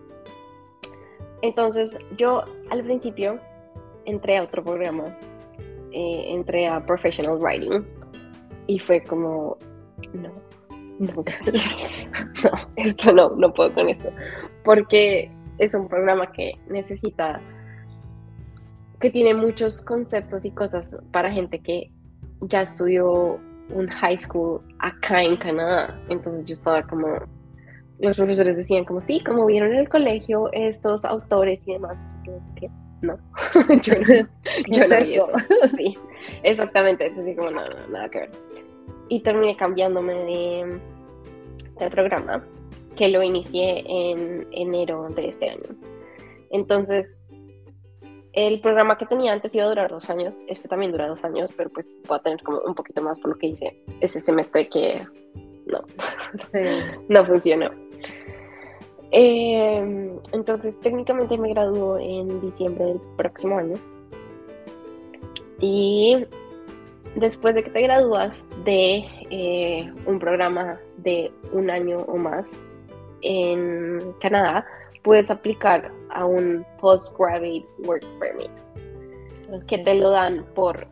[1.41, 3.39] Entonces yo al principio
[4.05, 5.17] entré a otro programa
[5.95, 7.86] eh, entré a Professional Writing
[8.65, 9.59] y fue como,
[10.13, 10.31] no,
[10.97, 11.13] no,
[12.43, 14.09] no, esto no, no puedo con esto,
[14.63, 17.39] porque es un programa que necesita,
[18.99, 21.91] que tiene muchos conceptos y cosas para gente que
[22.47, 27.08] ya estudió un high school acá en Canadá, entonces yo estaba como,
[27.99, 31.97] los profesores decían como, sí, como vieron en el colegio estos autores y demás,
[32.56, 32.69] que
[33.01, 33.17] no,
[33.82, 34.27] yo no,
[34.69, 35.27] yo no eso?
[35.77, 35.97] Sí,
[36.43, 38.32] exactamente, entonces como, no, no, nada que ver.
[39.10, 40.79] Y terminé cambiándome de,
[41.79, 42.43] del programa,
[42.95, 45.75] que lo inicié en enero de este año.
[46.51, 47.19] Entonces,
[48.34, 51.52] el programa que tenía antes iba a durar dos años, este también dura dos años,
[51.56, 54.67] pero pues voy a tener como un poquito más por lo que hice ese semestre
[54.69, 55.06] que
[55.67, 55.82] no,
[57.10, 57.69] no funcionó.
[59.12, 63.76] Eh, entonces, técnicamente me graduó en diciembre del próximo año.
[65.60, 66.26] Y
[67.15, 72.65] después de que te gradúas de eh, un programa de un año o más
[73.22, 74.65] en Canadá,
[75.04, 78.52] puedes aplicar a un postgraduate work permit,
[79.67, 80.88] que te lo dan por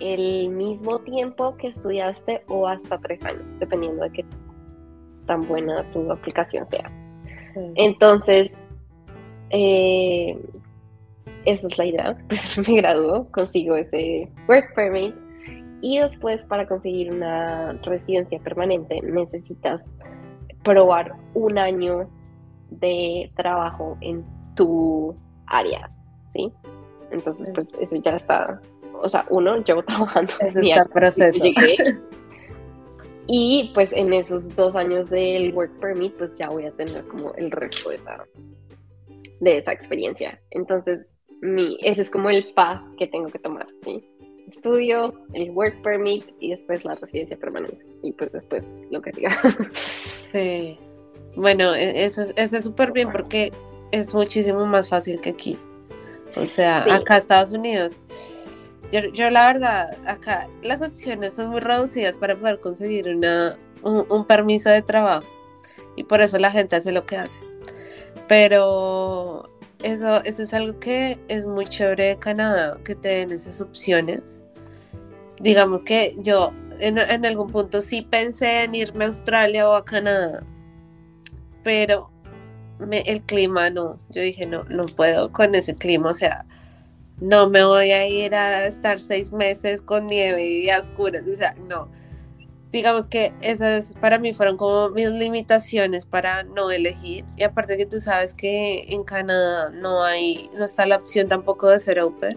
[0.00, 4.24] el mismo tiempo que estudiaste o hasta tres años, dependiendo de qué
[5.26, 6.90] tan buena tu aplicación sea.
[7.76, 8.66] Entonces,
[9.50, 10.36] eh,
[11.44, 12.18] esa es la idea.
[12.28, 15.14] Pues me graduó, consigo ese work permit
[15.80, 19.94] y después para conseguir una residencia permanente necesitas
[20.62, 22.08] probar un año
[22.70, 25.14] de trabajo en tu
[25.46, 25.90] área,
[26.32, 26.52] ¿sí?
[27.10, 28.60] Entonces, pues eso ya está,
[29.02, 30.32] o sea, uno, llevo trabajando.
[30.40, 31.44] Eso está proceso.
[33.26, 37.32] Y pues en esos dos años del work permit, pues ya voy a tener como
[37.34, 38.26] el resto de esa,
[39.40, 40.38] de esa experiencia.
[40.50, 44.06] Entonces, mi, ese es como el path que tengo que tomar, ¿sí?
[44.46, 47.82] Estudio, el work permit y después la residencia permanente.
[48.02, 49.30] Y pues después lo que siga.
[50.32, 50.76] Sí.
[51.36, 53.52] Bueno, e, eso, eso es súper bien porque
[54.00, 55.58] es muchísimo más fácil que aquí.
[56.36, 58.04] O sea, acá Estados Unidos
[58.90, 64.70] yo, la verdad, acá las opciones son muy reducidas para poder conseguir una, un, permiso
[64.70, 65.26] de trabajo
[65.96, 67.40] y por eso la gente hace lo que hace.
[68.28, 69.50] Pero
[69.82, 74.42] eso, eso es algo que es muy chévere de Canadá, que te den esas opciones.
[75.40, 79.84] Digamos que yo en, en algún punto sí pensé en irme a Australia o a
[79.84, 80.44] Canadá,
[81.64, 82.10] pero
[82.78, 86.44] me, el clima no, yo dije no, no puedo con ese clima, o sea,
[87.20, 91.54] no me voy a ir a estar seis meses con nieve y oscuras, o sea,
[91.68, 91.88] no.
[92.72, 97.24] Digamos que esas para mí fueron como mis limitaciones para no elegir.
[97.36, 101.68] Y aparte que tú sabes que en Canadá no hay, no está la opción tampoco
[101.68, 102.36] de ser open.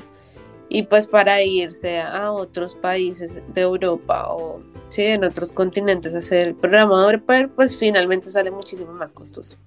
[0.69, 6.19] Y pues para irse a otros países de Europa o sí, en otros continentes a
[6.19, 9.58] hacer el programa de pues finalmente sale muchísimo más costoso.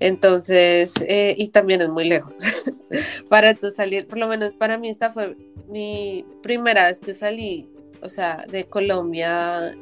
[0.00, 2.34] Entonces, eh, y también es muy lejos.
[3.28, 5.36] Para tú salir, por lo menos para mí esta fue
[5.68, 7.68] mi primera vez que salí,
[8.02, 9.74] o sea, de Colombia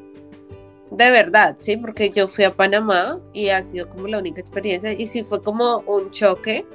[0.97, 4.93] de verdad, sí, porque yo fui a Panamá y ha sido como la única experiencia
[4.93, 6.67] y sí fue como un choque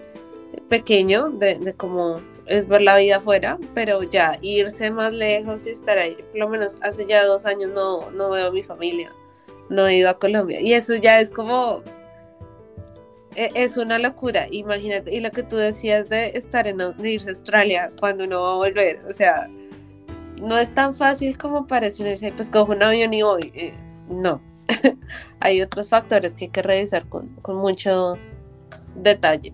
[0.69, 5.69] pequeño de, de cómo es ver la vida afuera, pero ya irse más lejos y
[5.69, 9.13] estar ahí, por lo menos hace ya dos años no, no veo a mi familia,
[9.69, 10.61] no he ido a Colombia.
[10.61, 11.83] Y eso ya es como
[13.37, 15.13] es una locura, imagínate.
[15.13, 18.51] Y lo que tú decías de estar en de irse a Australia cuando uno va
[18.53, 19.47] a volver, o sea,
[20.41, 22.01] no es tan fácil como parece.
[22.01, 23.51] Uno dice, pues cojo un avión y voy.
[23.55, 23.73] Eh,
[24.09, 24.41] no,
[25.39, 28.15] hay otros factores que hay que revisar con, con mucho
[28.95, 29.53] detalle.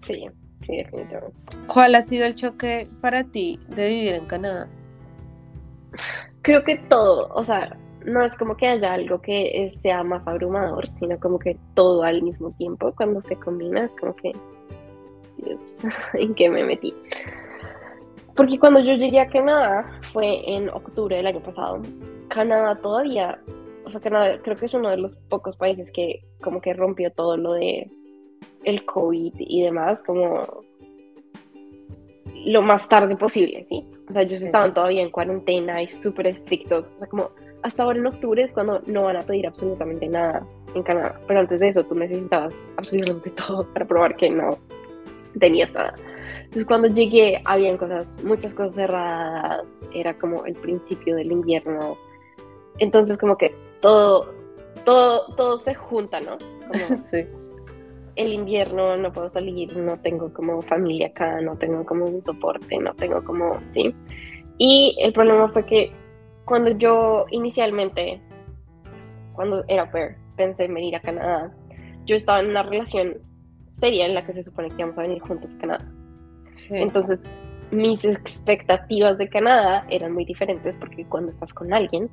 [0.00, 0.26] Sí,
[0.62, 1.36] sí, definitivamente.
[1.66, 4.68] ¿Cuál ha sido el choque para ti de vivir en Canadá?
[6.42, 10.88] Creo que todo, o sea, no es como que haya algo que sea más abrumador,
[10.88, 14.32] sino como que todo al mismo tiempo, cuando se combina, es como que,
[15.38, 15.82] Dios,
[16.14, 16.94] ¿en qué me metí?
[18.34, 21.80] Porque cuando yo llegué a Canadá, fue en octubre del año pasado,
[22.28, 23.40] Canadá todavía,
[23.84, 27.12] o sea, Canadá creo que es uno de los pocos países que como que rompió
[27.12, 27.90] todo lo de
[28.64, 30.62] el COVID y demás, como
[32.44, 33.86] lo más tarde posible, ¿sí?
[34.08, 37.30] O sea, ellos estaban todavía en cuarentena y súper estrictos, o sea, como
[37.62, 41.20] hasta ahora en octubre es cuando no van a pedir absolutamente nada en Canadá.
[41.26, 44.58] Pero antes de eso tú necesitabas absolutamente todo para probar que no
[45.38, 45.94] tenías nada.
[46.36, 51.96] Entonces cuando llegué habían cosas, muchas cosas cerradas, era como el principio del invierno.
[52.78, 54.32] Entonces como que todo,
[54.84, 56.38] todo, todo se junta, ¿no?
[56.98, 57.26] sí.
[58.16, 62.76] El invierno, no puedo salir, no tengo como familia acá, no tengo como un soporte,
[62.78, 63.94] no tengo como, ¿sí?
[64.58, 65.92] Y el problema fue que
[66.50, 68.20] cuando yo inicialmente,
[69.34, 71.54] cuando era pair, pensé en venir a Canadá,
[72.06, 73.18] yo estaba en una relación
[73.70, 75.88] seria en la que se supone que íbamos a venir juntos a Canadá.
[76.70, 77.22] Entonces,
[77.70, 82.10] mis expectativas de Canadá eran muy diferentes porque cuando estás con alguien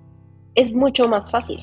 [0.54, 1.60] es mucho más fácil.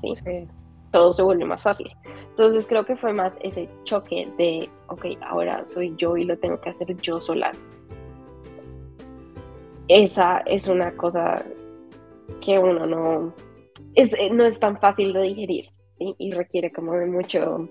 [0.00, 0.48] ¿sí?
[0.92, 1.90] Todo se vuelve más fácil.
[2.30, 6.60] Entonces creo que fue más ese choque de, ok, ahora soy yo y lo tengo
[6.60, 7.50] que hacer yo sola.
[9.88, 11.44] Esa es una cosa
[12.44, 13.34] que uno no
[13.94, 17.68] es, no es tan fácil de digerir y requiere como de mucho,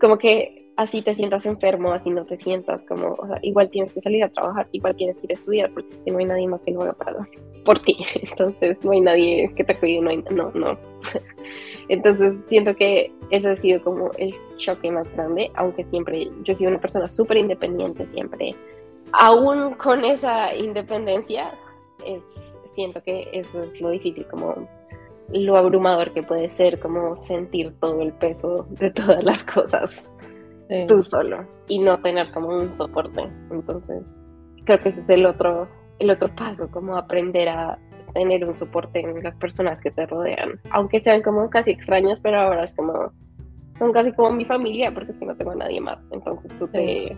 [0.00, 4.24] como que así te sientas enfermo, así no te sientas como, igual tienes que salir
[4.24, 6.62] a trabajar, igual tienes que ir a estudiar, porque es que no hay nadie más
[6.62, 7.28] que lo haga para,
[7.64, 7.96] por ti.
[8.14, 10.78] Entonces, no hay nadie que te cuide, no hay, no, no.
[11.88, 16.56] Entonces, siento que ese ha sido como el choque más grande, aunque siempre, yo he
[16.56, 18.54] sido una persona súper independiente, siempre.
[19.12, 21.52] Aún con esa independencia,
[22.04, 22.22] es,
[22.74, 24.68] siento que eso es lo difícil, como
[25.32, 29.90] lo abrumador que puede ser, como sentir todo el peso de todas las cosas
[30.88, 33.22] tú solo y no tener como un soporte.
[33.50, 34.20] Entonces,
[34.64, 35.68] creo que ese es el otro,
[35.98, 37.78] el otro paso, como aprender a
[38.12, 42.40] tener un soporte en las personas que te rodean, aunque sean como casi extraños, pero
[42.40, 43.12] ahora es como,
[43.78, 45.98] son casi como mi familia, porque es que no tengo a nadie más.
[46.10, 47.16] Entonces tú te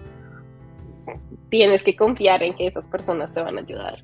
[1.51, 4.03] tienes que confiar en que esas personas te van a ayudar.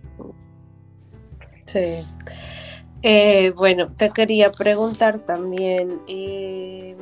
[1.66, 1.98] Sí.
[3.02, 6.96] Eh, bueno, te quería preguntar también, eh,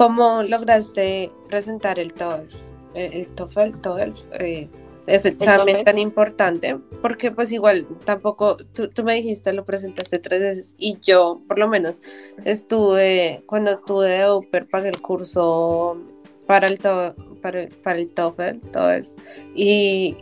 [0.00, 2.56] ¿Cómo lograste presentar el TOEFL?
[2.94, 4.68] Eh, el TOEFL, TOEFL eh,
[5.06, 10.74] ese examen tan importante, porque pues igual tampoco, tú, me dijiste, lo presentaste tres veces
[10.78, 12.00] y yo por lo menos
[12.46, 15.98] estuve, cuando estuve de Upper pagué el curso
[16.46, 19.06] para el, to, para, para el TOEFL, TOEFL
[19.54, 20.16] y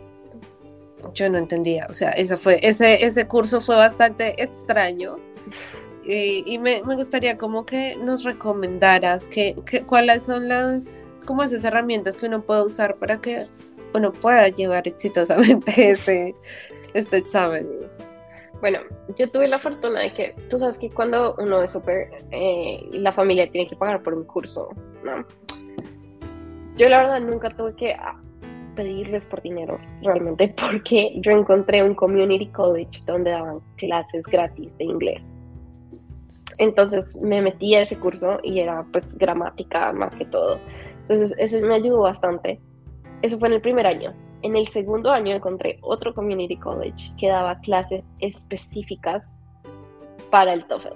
[1.13, 5.17] yo no entendía, o sea, ese fue, ese, ese curso fue bastante extraño
[6.11, 12.25] y, me, gustaría como que nos recomendaras que, cuáles son las, como esas herramientas que
[12.25, 13.45] uno puede usar para que
[13.93, 16.33] uno pueda llevar exitosamente este,
[16.95, 17.67] este examen.
[18.59, 18.79] Bueno,
[19.17, 23.13] yo tuve la fortuna de que, tú sabes que cuando uno es súper, eh, la
[23.13, 24.69] familia tiene que pagar por un curso,
[25.03, 25.25] ¿no?
[26.75, 27.95] Yo la verdad nunca tuve que
[28.79, 34.85] pedirles por dinero, realmente, porque yo encontré un community college donde daban clases gratis de
[34.85, 35.21] inglés.
[36.59, 40.61] Entonces me metí a ese curso y era pues gramática más que todo.
[41.01, 42.61] Entonces eso me ayudó bastante.
[43.21, 44.13] Eso fue en el primer año.
[44.43, 49.25] En el segundo año encontré otro community college que daba clases específicas
[50.31, 50.95] para el TOEFL.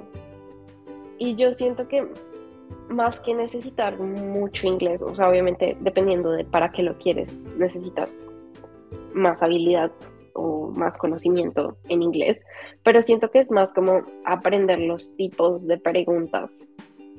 [1.17, 2.07] Y yo siento que
[2.93, 8.33] más que necesitar mucho inglés, o sea, obviamente dependiendo de para qué lo quieres, necesitas
[9.13, 9.91] más habilidad
[10.33, 12.43] o más conocimiento en inglés,
[12.83, 16.67] pero siento que es más como aprender los tipos de preguntas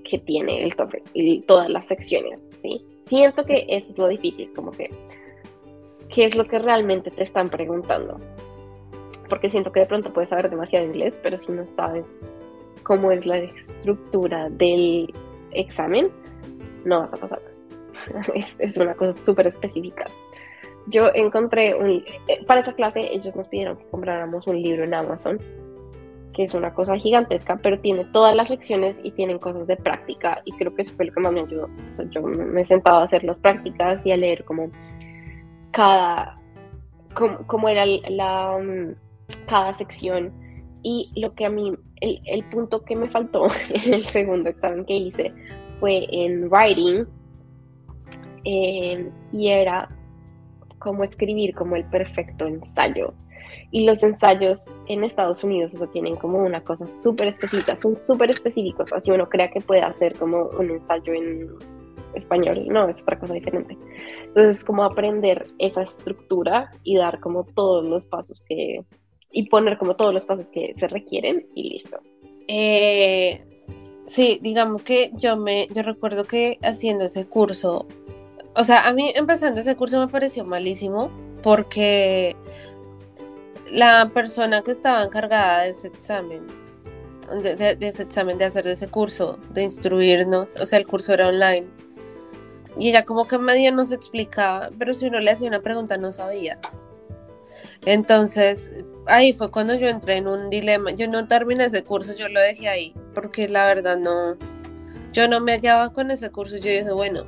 [0.05, 2.85] que tiene el TOEFL y todas las secciones, ¿sí?
[3.07, 4.91] Siento que eso es lo difícil, como que
[6.09, 8.19] qué es lo que realmente te están preguntando.
[9.29, 12.37] Porque siento que de pronto puedes saber demasiado inglés, pero si no sabes
[12.83, 15.13] cómo es la estructura del
[15.55, 16.11] examen,
[16.85, 17.41] no vas a pasar.
[18.35, 20.07] es, una cosa súper específica
[20.87, 24.95] yo encontré un, eh, para esa clase ellos nos pidieron que compráramos un libro en
[24.95, 25.39] Amazon,
[26.33, 30.43] que es una cosa gigantesca, pero tiene todas las lecciones y tienen cosas de práctica
[30.45, 31.71] y creo que eso fue lo que más me ayudó.
[31.89, 34.71] O sea, yo me he sentado a hacer las prácticas y a leer como
[35.71, 36.39] cada,
[37.47, 38.95] como, era la, mm,
[39.47, 40.33] cada sección
[40.85, 44.85] y lo que a mí, el, el punto que me faltó en el segundo examen
[44.85, 45.33] que hice
[45.81, 47.07] fue en writing
[48.45, 49.89] eh, y era
[50.79, 53.15] cómo escribir como el perfecto ensayo.
[53.71, 58.31] Y los ensayos en Estados Unidos, o tienen como una cosa súper específica, son súper
[58.31, 61.49] específicos, así uno crea que puede hacer como un ensayo en
[62.15, 63.77] español, no, es otra cosa diferente.
[64.27, 68.85] Entonces, como aprender esa estructura y dar como todos los pasos que,
[69.35, 72.01] y poner como todos los pasos que se requieren y listo.
[72.49, 73.45] Eh,
[74.07, 77.87] sí, digamos que yo me, yo recuerdo que haciendo ese curso
[78.57, 81.11] o sea, a mí empezando ese curso me pareció malísimo
[81.43, 82.37] porque
[83.73, 86.47] la persona que estaba encargada de ese examen,
[87.43, 91.67] de, ese examen, de hacer ese curso, de instruirnos, o sea, el curso era online,
[92.77, 96.13] y ella como que medio nos explicaba, pero si uno le hacía una pregunta no
[96.13, 96.59] sabía.
[97.87, 98.71] Entonces,
[99.07, 100.93] ahí fue cuando yo entré en un dilema.
[100.93, 104.37] Yo no terminé ese curso, yo lo dejé ahí, porque la verdad no,
[105.13, 106.57] yo no me hallaba con ese curso.
[106.57, 107.25] Yo dije, bueno,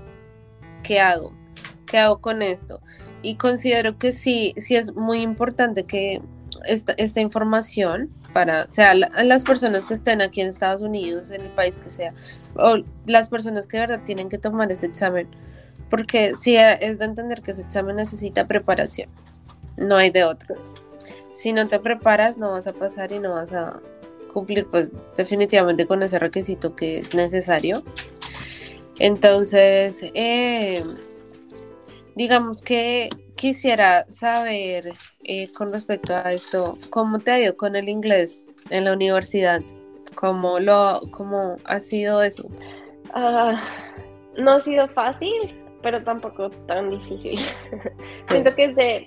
[0.82, 1.32] ¿qué hago?
[1.86, 2.80] ¿Qué hago con esto?
[3.22, 6.20] Y considero que sí, sí es muy importante que
[6.66, 11.50] esta, esta información para, sea, las personas que estén aquí en Estados Unidos, en el
[11.52, 12.12] país que sea,
[12.54, 15.26] o las personas que de verdad tienen que tomar ese examen,
[15.88, 19.08] porque sí es de entender que ese examen necesita preparación,
[19.76, 20.56] no hay de otro.
[21.32, 23.80] Si no te preparas, no vas a pasar y no vas a
[24.32, 27.82] cumplir, pues definitivamente con ese requisito que es necesario.
[28.98, 30.82] Entonces, eh,
[32.14, 37.88] digamos que quisiera saber eh, con respecto a esto, ¿cómo te ha ido con el
[37.88, 39.60] inglés en la universidad?
[40.14, 42.48] ¿Cómo, lo, cómo ha sido eso?
[43.12, 43.62] Ah,
[44.38, 47.38] no ha sido fácil, pero tampoco tan difícil.
[48.28, 49.06] Siento que es de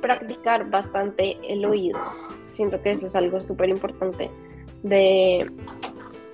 [0.00, 1.98] practicar bastante el oído.
[2.44, 4.30] Siento que eso es algo súper importante
[4.82, 5.46] de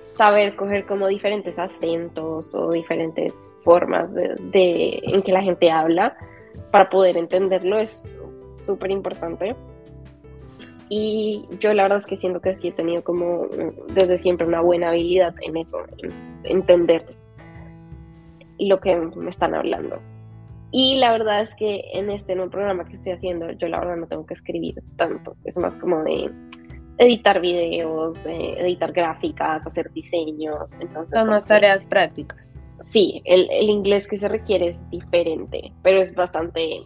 [0.07, 6.15] saber coger como diferentes acentos o diferentes formas de, en que la gente habla
[6.71, 8.19] para poder entenderlo es
[8.65, 9.55] súper importante.
[10.87, 13.47] Y yo la verdad es que siento que sí he tenido como
[13.89, 16.13] desde siempre una buena habilidad en eso, en
[16.43, 17.15] entender
[18.59, 19.99] lo que me están hablando.
[20.77, 23.95] Y la verdad es que en este nuevo programa que estoy haciendo, yo la verdad
[23.95, 25.37] no tengo que escribir tanto.
[25.45, 26.29] Es más como de
[26.97, 30.73] editar videos, eh, editar gráficas, hacer diseños.
[30.81, 32.59] Entonces, Son más tareas prácticas.
[32.91, 36.85] Sí, el, el, inglés que se requiere es diferente, pero es bastante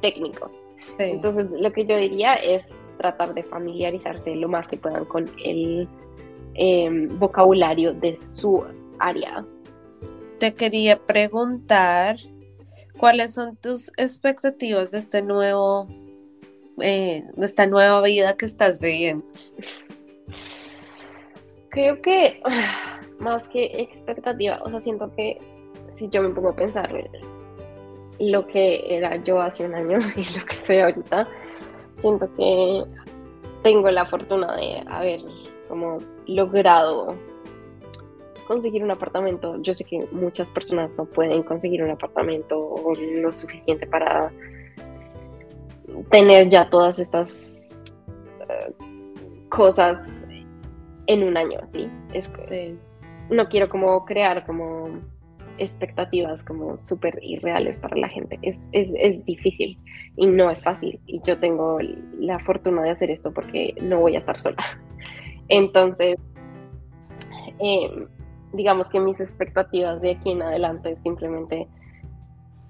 [0.00, 0.50] técnico.
[0.98, 2.66] Entonces, lo que yo diría es
[2.98, 5.88] tratar de familiarizarse lo más que puedan con el
[6.54, 8.64] em, vocabulario de su
[8.98, 9.44] área.
[10.40, 12.16] Te quería preguntar
[12.98, 15.88] cuáles son tus expectativas de este nuevo
[16.80, 19.24] eh, de esta nueva vida que estás viviendo?
[21.68, 22.42] Creo que
[23.18, 25.38] más que expectativa, o sea, siento que
[25.96, 26.90] si yo me pongo a pensar
[28.18, 31.28] lo que era yo hace un año y lo que soy ahorita,
[31.98, 32.84] siento que
[33.62, 35.20] tengo la fortuna de haber
[35.68, 37.16] como logrado
[38.46, 39.60] conseguir un apartamento.
[39.62, 42.74] Yo sé que muchas personas no pueden conseguir un apartamento
[43.16, 44.30] lo suficiente para
[46.10, 47.84] tener ya todas estas
[48.48, 48.72] eh,
[49.48, 50.24] cosas
[51.06, 51.88] en un año, ¿sí?
[52.12, 52.32] Es,
[53.30, 54.88] No quiero como crear como
[55.58, 58.38] expectativas como súper irreales para la gente.
[58.42, 59.78] Es, es, difícil
[60.16, 61.00] y no es fácil.
[61.06, 61.78] Y yo tengo
[62.18, 64.62] la fortuna de hacer esto porque no voy a estar sola.
[65.48, 66.16] Entonces,
[67.58, 68.08] em,
[68.52, 71.68] digamos que mis expectativas de aquí en adelante es simplemente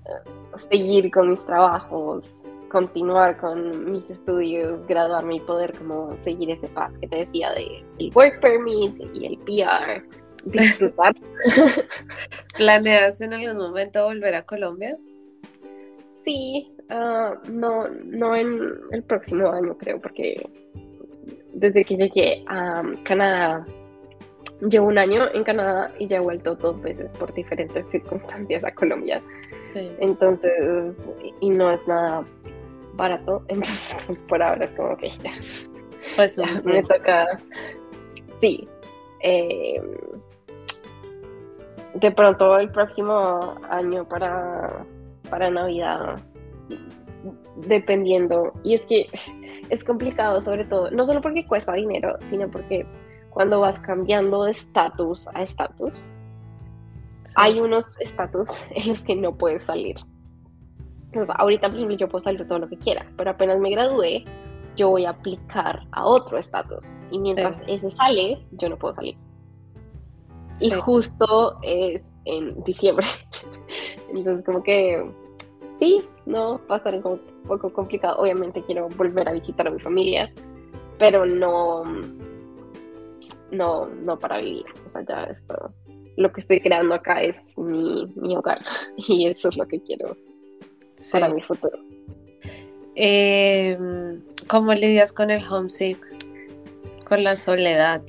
[0.06, 6.68] eh, seguir con mis trabajos, continuar con mis estudios, graduarme y poder como seguir ese
[6.68, 10.02] path que te decía de el work permit y el PR,
[10.44, 11.14] disfrutar.
[12.56, 14.96] ¿Planeas en algún momento volver a Colombia?
[16.24, 18.58] Sí, ah, no, no en
[18.90, 20.48] el próximo año creo, porque
[21.52, 23.66] desde que llegué a Canadá,
[24.68, 28.72] llevo un año en Canadá y ya he vuelto dos veces por diferentes circunstancias a
[28.72, 29.22] Colombia.
[29.74, 30.96] Entonces,
[31.40, 32.24] y no es nada
[32.94, 35.32] barato, entonces por ahora es como que ya,
[36.16, 37.38] pues me toca,
[38.40, 38.68] sí.
[39.20, 39.80] Eh,
[41.94, 44.84] de pronto el próximo año para,
[45.30, 46.18] para Navidad,
[47.66, 49.06] dependiendo, y es que
[49.70, 52.86] es complicado sobre todo, no solo porque cuesta dinero, sino porque
[53.32, 56.10] cuando vas cambiando de estatus a estatus,
[57.36, 59.96] hay unos estatus en los que no puedes salir
[61.36, 64.24] ahorita, por ejemplo, yo puedo salir todo lo que quiera, pero apenas me gradué,
[64.76, 67.02] yo voy a aplicar a otro estatus.
[67.10, 69.16] Y mientras ese sale, yo no puedo salir.
[70.60, 73.06] Y justo es en diciembre.
[74.14, 75.04] Entonces, como que
[75.78, 78.18] sí, no, va a estar un poco complicado.
[78.18, 80.32] Obviamente quiero volver a visitar a mi familia,
[80.98, 81.84] pero no,
[83.52, 84.64] no, no para vivir.
[84.84, 85.72] O sea, ya esto,
[86.16, 88.58] lo que estoy creando acá es mi, mi hogar
[88.96, 90.16] y eso es lo que quiero
[91.10, 91.78] para mi futuro.
[92.94, 95.98] Em, ¿Cómo lidias con el homesick?
[97.08, 98.02] Con la soledad.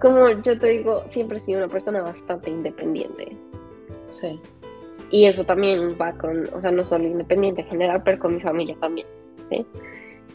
[0.00, 3.36] Como yo te digo, siempre he sido una persona bastante independiente.
[4.06, 4.38] Sí.
[5.10, 8.40] Y eso también va con, o sea, no solo independiente en general, pero con mi
[8.40, 9.06] familia también.
[9.50, 9.64] ¿sí?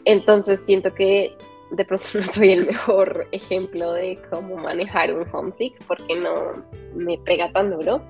[0.04, 1.36] Entonces siento que
[1.72, 6.64] de pronto no soy el mejor ejemplo de cómo manejar un homesick porque no
[6.94, 8.02] me pega tan duro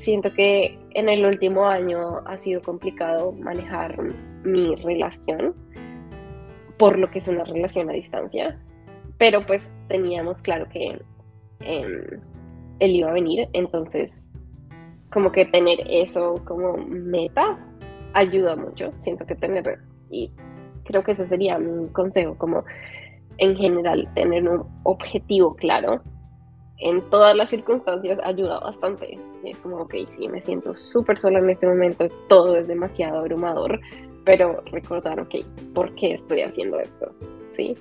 [0.00, 4.02] siento que en el último año ha sido complicado manejar
[4.44, 5.54] mi relación,
[6.78, 8.58] por lo que es una relación a distancia,
[9.18, 10.98] pero pues teníamos claro que
[11.60, 12.20] em,
[12.78, 14.10] él iba a venir, entonces
[15.12, 17.58] como que tener eso como meta
[18.14, 18.92] ayuda mucho.
[19.00, 20.32] Siento que tener, y
[20.90, 22.64] creo que ese sería mi consejo, como
[23.38, 26.02] en general tener un objetivo claro
[26.80, 29.18] en todas las circunstancias ayuda bastante.
[29.44, 33.20] Es como, ok, sí, me siento súper sola en este momento, es, todo es demasiado
[33.20, 33.80] abrumador,
[34.24, 35.36] pero recordar, ok,
[35.74, 37.14] ¿por qué estoy haciendo esto?
[37.50, 37.76] ¿Sí?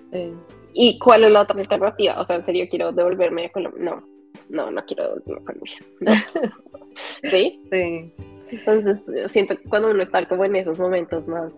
[0.74, 2.20] ¿Y cuál es la otra alternativa?
[2.20, 3.84] O sea, en serio, quiero devolverme a Colombia.
[3.84, 4.04] No,
[4.50, 5.78] no, no quiero devolverme a Colombia.
[7.24, 7.62] ¿Sí?
[7.72, 8.14] Sí.
[8.52, 11.54] Entonces, siento que cuando uno está como en esos momentos más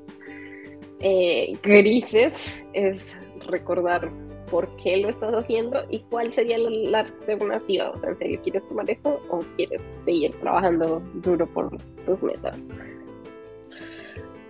[1.02, 2.34] eh, grises,
[2.74, 3.02] es
[3.47, 4.12] recordar
[4.52, 7.89] por qué lo estás haciendo y cuál sería la, alternativa.
[7.91, 12.58] O sea, ¿en serio quieres tomar eso o quieres seguir trabajando duro por tus metas?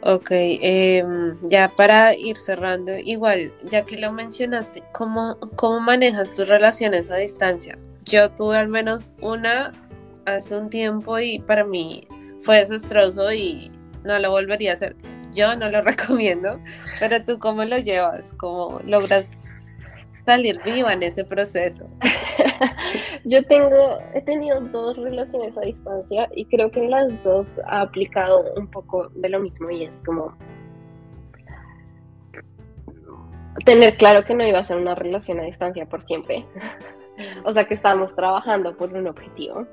[0.04, 6.49] Ok, em, ya para ir cerrando, igual, ya que lo mencionaste, ¿cómo, ¿cómo manejas tus
[6.49, 7.78] relaciones a distancia?
[8.06, 9.72] Yo tuve al menos una
[10.26, 12.08] hace un tiempo y para mí
[12.41, 13.72] fue desastroso y
[14.04, 14.95] no lo volvería a hacer.
[15.34, 16.59] Yo no lo recomiendo,
[16.99, 19.41] pero tú cómo lo llevas, cómo logras
[20.25, 21.89] salir viva en ese proceso?
[23.25, 27.82] Yo tengo, he tenido dos relaciones a distancia y creo que en las dos ha
[27.82, 30.36] aplicado un poco de lo mismo y es como
[33.65, 36.45] tener claro que no iba a ser una relación a distancia por siempre.
[37.45, 39.67] o sea que estábamos trabajando por un objetivo.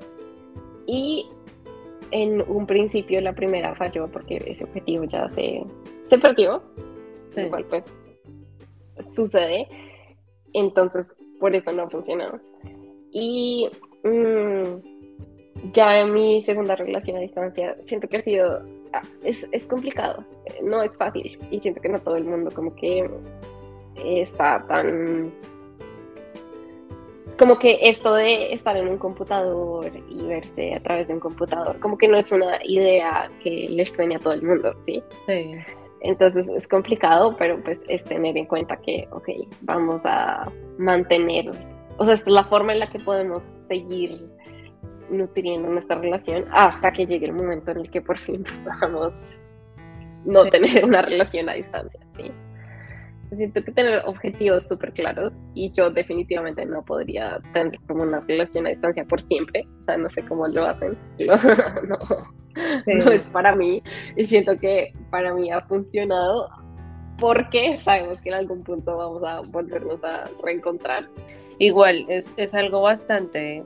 [0.85, 1.29] Y
[2.11, 5.63] en un principio la primera falló porque ese objetivo ya se,
[6.03, 6.63] se perdió.
[7.35, 7.85] Igual pues
[9.01, 9.67] sucede.
[10.53, 12.39] Entonces, por eso no ha funcionado.
[13.11, 13.69] Y
[14.03, 19.65] mm, ya en mi segunda relación a distancia, siento que ha sido, ah, es, es,
[19.65, 20.25] complicado,
[20.63, 21.39] no es fácil.
[21.51, 23.09] Y siento que no todo el mundo como que
[24.03, 25.31] está tan...
[27.39, 31.79] Como que esto de estar en un computador y verse a través de un computador,
[31.79, 35.01] como que no es una idea que le suene a todo el mundo, ¿sí?
[35.25, 35.55] Sí.
[36.01, 39.29] Entonces es complicado, pero pues es tener en cuenta que, ok,
[39.61, 41.49] vamos a mantener,
[41.97, 44.29] o sea, es la forma en la que podemos seguir
[45.09, 49.13] nutriendo nuestra relación hasta que llegue el momento en el que por fin podamos
[50.25, 52.31] no tener una relación a distancia, ¿sí?
[53.35, 58.65] Siento que tener objetivos súper claros y yo definitivamente no podría tener como una relación
[58.65, 60.97] a distancia por siempre, o sea, no sé cómo lo hacen,
[61.87, 61.97] no,
[62.87, 63.83] no es para mí.
[64.15, 66.49] Y siento que para mí ha funcionado
[67.19, 71.07] porque sabemos que en algún punto vamos a volvernos a reencontrar.
[71.59, 73.63] Igual, es, es algo bastante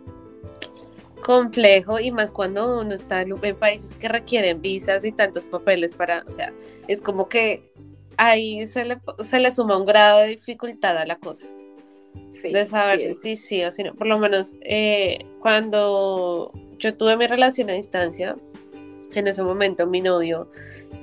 [1.24, 6.24] complejo y más cuando uno está en, países que requieren visas y tantos papeles para,
[6.28, 6.54] o sea,
[6.88, 7.72] es como que
[8.18, 11.48] ahí se le, se le suma un grado de dificultad a la cosa.
[12.42, 13.94] Sí, de saber si sí o si no.
[13.96, 18.36] Por lo menos eh, cuando yo tuve mi relación a distancia,
[19.14, 20.50] en ese momento mi novio,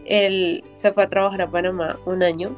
[0.05, 2.57] él se fue a trabajar a Panamá un año.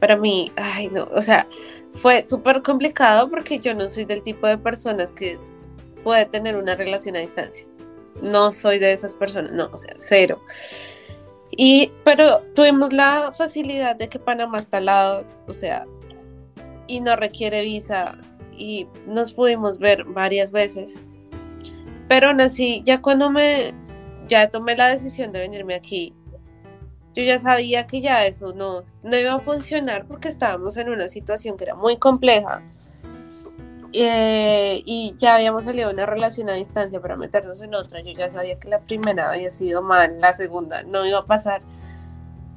[0.00, 1.46] Para mí, ay no, o sea,
[1.92, 5.38] fue súper complicado porque yo no soy del tipo de personas que
[6.04, 7.66] puede tener una relación a distancia.
[8.20, 10.40] No soy de esas personas, no, o sea, cero.
[11.56, 15.86] Y, pero tuvimos la facilidad de que Panamá está al lado, o sea,
[16.86, 18.18] y no requiere visa
[18.56, 21.00] y nos pudimos ver varias veces.
[22.08, 23.74] Pero aún así, ya cuando me
[24.28, 26.12] ya tomé la decisión de venirme aquí,
[27.14, 31.08] yo ya sabía que ya eso no, no iba a funcionar porque estábamos en una
[31.08, 32.62] situación que era muy compleja.
[33.98, 38.00] Eh, y ya habíamos salido de una relación a distancia para meternos en otra.
[38.02, 41.62] Yo ya sabía que la primera había sido mal, la segunda no iba a pasar.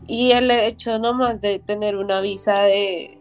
[0.05, 3.19] Y el hecho nomás de tener una visa de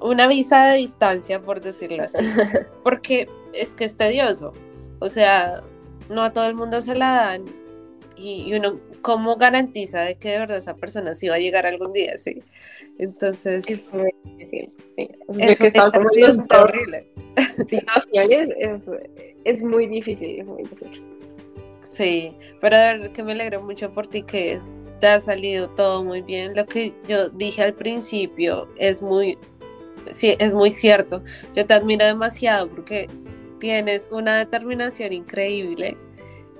[0.00, 2.18] una visa de distancia, por decirlo así,
[2.82, 4.54] porque es que es tedioso.
[5.00, 5.60] O sea,
[6.08, 7.44] no a todo el mundo se la dan
[8.16, 11.92] y, uno cómo garantiza de que de verdad esa persona sí va a llegar algún
[11.92, 12.42] día, sí.
[12.98, 15.10] Entonces es muy difícil, sí.
[15.38, 17.06] Es, que como es horrible.
[17.68, 18.82] Situaciones es,
[19.44, 21.04] es muy difícil, es muy difícil.
[21.86, 24.60] Sí, pero de verdad que me alegro mucho por ti que
[25.00, 26.54] te ha salido todo muy bien.
[26.56, 29.38] Lo que yo dije al principio es muy,
[30.10, 31.22] sí, es muy cierto.
[31.54, 33.08] Yo te admiro demasiado porque
[33.60, 35.96] tienes una determinación increíble.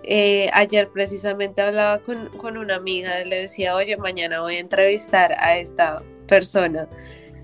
[0.08, 5.34] Eh, ayer precisamente hablaba con, con, una amiga, le decía, oye, mañana voy a entrevistar
[5.38, 6.88] a esta persona.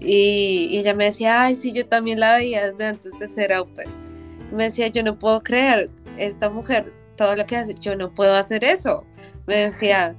[0.01, 3.89] Y, ella me decía, ay, sí, yo también la veía desde antes de ser Open.
[4.53, 8.35] Me decía, yo no puedo creer, esta mujer, todo lo que hace, yo no puedo
[8.37, 9.05] hacer eso.
[9.47, 10.15] Me decía,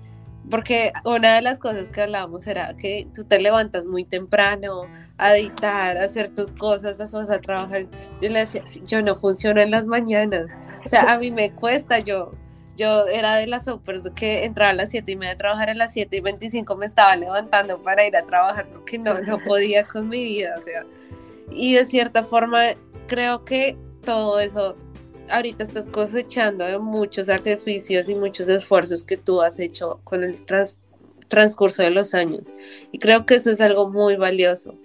[0.50, 4.84] porque una de las cosas que hablábamos era que tú te levantas muy temprano
[5.18, 7.88] a editar, a hacer tus cosas, vas a trabajar.
[8.22, 10.48] Yo le decía, yo no funciono en las mañanas.
[10.86, 12.34] O sea, a mí me cuesta, yo
[12.76, 15.76] Yo era de las supers que entraba a las 7 y media a trabajar a
[15.76, 19.86] las 7 y 25 me estaba levantando para ir a trabajar porque no, no podía
[19.86, 20.84] con mi vida, o sea.
[21.52, 22.64] Y de cierta forma
[23.08, 24.76] creo que todo eso
[25.30, 30.38] ahorita estás cosechando de muchos sacrificios y muchos esfuerzos que tú has hecho con el
[31.28, 32.54] transcurso de los años.
[32.92, 34.76] Y creo que eso es algo muy valioso.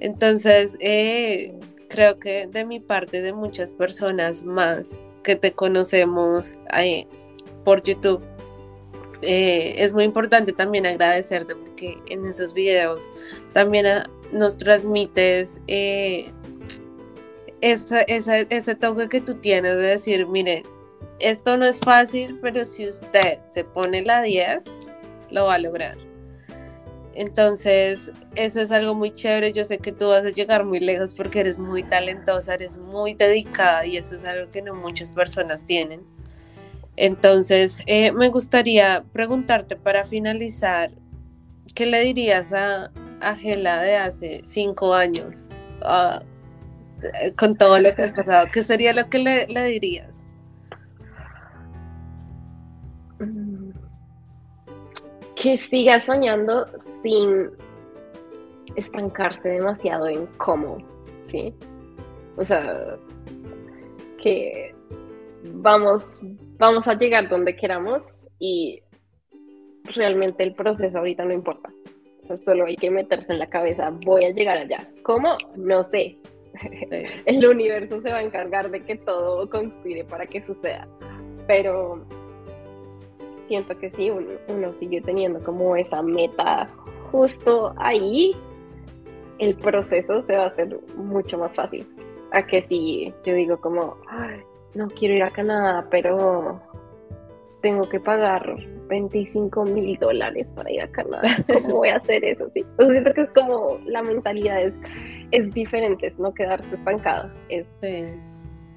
[0.00, 1.54] Entonces, eh,
[1.88, 4.92] creo que de mi parte, de muchas personas más
[5.22, 7.06] que te conocemos eh,
[7.64, 8.22] por YouTube,
[9.22, 13.08] eh, es muy importante también agradecerte porque en esos videos
[13.52, 16.34] también ah, nos transmites ese
[18.78, 20.62] toque que tú tienes de decir, mire,
[21.20, 24.64] esto no es fácil, pero si usted se pone la 10,
[25.30, 25.96] lo va a lograr.
[27.14, 29.52] Entonces, eso es algo muy chévere.
[29.52, 33.14] Yo sé que tú vas a llegar muy lejos porque eres muy talentosa, eres muy
[33.14, 36.02] dedicada y eso es algo que no muchas personas tienen.
[36.96, 40.90] Entonces, eh, me gustaría preguntarte para finalizar,
[41.74, 42.90] ¿qué le dirías a,
[43.20, 45.46] a Gela de hace cinco años?
[45.82, 46.22] Ah,
[47.36, 50.13] con todo lo que has pasado, ¿qué sería lo que le dirías?
[55.44, 56.64] Que siga soñando
[57.02, 57.50] sin
[58.76, 60.78] estancarse demasiado en cómo,
[61.26, 61.52] ¿sí?
[62.38, 62.96] O sea,
[64.22, 64.74] que
[65.52, 66.20] vamos,
[66.56, 68.80] vamos a llegar donde queramos y
[69.94, 71.68] realmente el proceso ahorita no importa.
[72.22, 74.88] O sea, solo hay que meterse en la cabeza, voy a llegar allá.
[75.02, 75.36] ¿Cómo?
[75.56, 76.16] No sé,
[77.26, 80.88] el universo se va a encargar de que todo conspire para que suceda.
[81.46, 82.06] Pero
[83.44, 86.68] siento que sí, uno, sigue teniendo como esa meta
[87.10, 88.36] justo ahí,
[89.38, 91.86] el proceso se va a hacer mucho más fácil.
[92.32, 93.96] A que si yo digo como,
[94.74, 96.60] no quiero ir a Canadá, pero
[97.60, 98.56] tengo que pagar
[98.88, 101.28] 25 mil dólares para ir a Canadá.
[101.52, 102.48] ¿Cómo voy a hacer eso?
[102.50, 102.64] Sí.
[102.78, 104.74] siento que es como la mentalidad es,
[105.30, 107.66] es diferente, es no quedarse estancado, es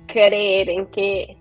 [0.08, 1.38] creer en que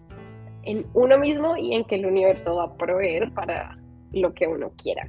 [0.66, 3.78] en uno mismo y en que el universo va a proveer para
[4.12, 5.08] lo que uno quiera.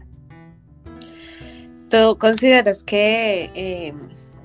[1.89, 3.93] ¿Tú consideras que eh,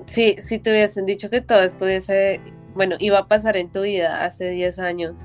[0.05, 2.41] si, si te hubiesen dicho que todo estuviese,
[2.73, 5.15] bueno, iba a pasar en tu vida hace 10 años,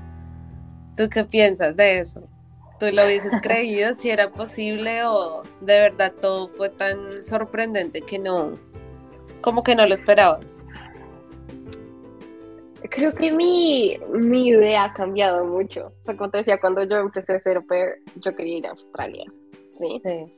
[0.95, 2.27] ¿tú qué piensas de eso?
[2.79, 8.19] ¿Tú lo hubieses creído si era posible o de verdad todo fue tan sorprendente que
[8.19, 8.57] no,
[9.41, 10.59] como que no lo esperabas?
[12.89, 15.87] Creo que mi, mi idea ha cambiado mucho.
[16.01, 17.65] O sea, como te decía, cuando yo empecé a ser au
[18.15, 19.25] yo quería ir a Australia.
[19.79, 20.01] ¿sí?
[20.03, 20.33] sí.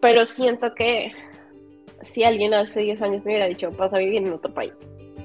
[0.00, 1.12] Pero siento que
[2.02, 4.72] si alguien hace 10 años me hubiera dicho, vas a vivir en otro país,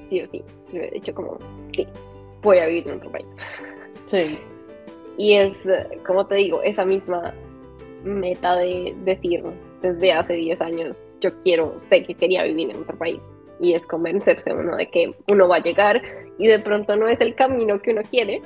[0.08, 0.42] sí o sí,
[0.72, 1.38] me hubiera dicho como,
[1.72, 1.86] sí,
[2.42, 3.26] voy a vivir en otro país.
[4.06, 4.38] Sí.
[5.18, 5.56] Y es,
[6.06, 7.32] como te digo, esa misma
[8.04, 9.42] meta de decir
[9.80, 13.22] desde hace 10 años, yo quiero, sé que quería vivir en otro país.
[13.60, 16.02] Y es convencerse uno de que uno va a llegar
[16.38, 18.42] y de pronto no es el camino que uno quiere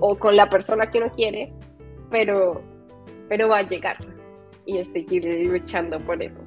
[0.00, 1.52] o con la persona que uno quiere,
[2.10, 2.60] pero,
[3.28, 3.96] pero va a llegar.
[4.66, 6.40] Y es seguir luchando por eso.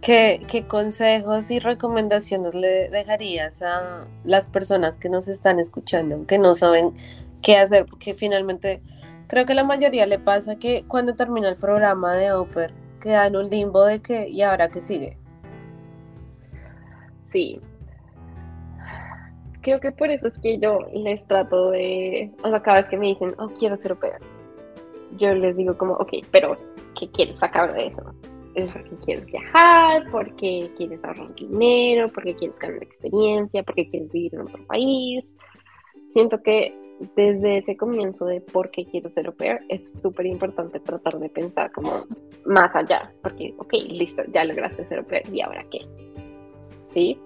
[0.00, 6.38] ¿Qué, ¿Qué, consejos y recomendaciones le dejarías a las personas que nos están escuchando, que
[6.38, 6.92] no saben
[7.40, 8.80] qué hacer, porque finalmente
[9.28, 13.36] creo que la mayoría le pasa que cuando termina el programa de Oper queda en
[13.36, 15.18] un limbo de que, ¿y ahora qué sigue?
[17.32, 17.58] Sí.
[19.62, 22.96] Creo que por eso es que yo les trato de, o sea, cada vez que
[22.96, 24.18] me dicen, oh, quiero ser opera,
[25.18, 26.56] yo les digo como, ok, pero
[26.98, 28.02] ¿qué quieres sacar de eso?
[28.54, 30.04] ¿Es porque quieres viajar?
[30.10, 32.08] ¿Porque quieres ahorrar dinero?
[32.12, 33.62] ¿Porque quieres ganar experiencia?
[33.62, 35.24] ¿Porque quieres vivir en otro país?
[36.12, 36.76] Siento que
[37.16, 39.34] desde ese comienzo de por qué quiero ser au
[39.68, 41.90] es súper importante tratar de pensar como
[42.44, 45.80] más allá, porque, ok, listo, ya lograste ser au ¿y ahora qué?
[46.92, 47.18] ¿Sí?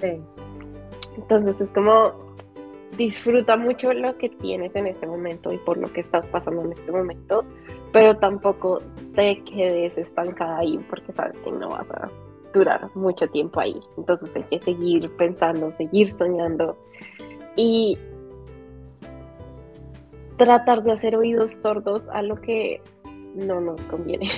[1.17, 2.27] Entonces es como
[2.97, 6.73] disfruta mucho lo que tienes en este momento y por lo que estás pasando en
[6.73, 7.45] este momento,
[7.93, 8.81] pero tampoco
[9.15, 12.09] te quedes estancada ahí porque sabes que no vas a
[12.55, 13.79] durar mucho tiempo ahí.
[13.97, 16.77] Entonces hay que seguir pensando, seguir soñando
[17.55, 17.99] y
[20.39, 22.81] tratar de hacer oídos sordos a lo que
[23.35, 24.29] no nos conviene.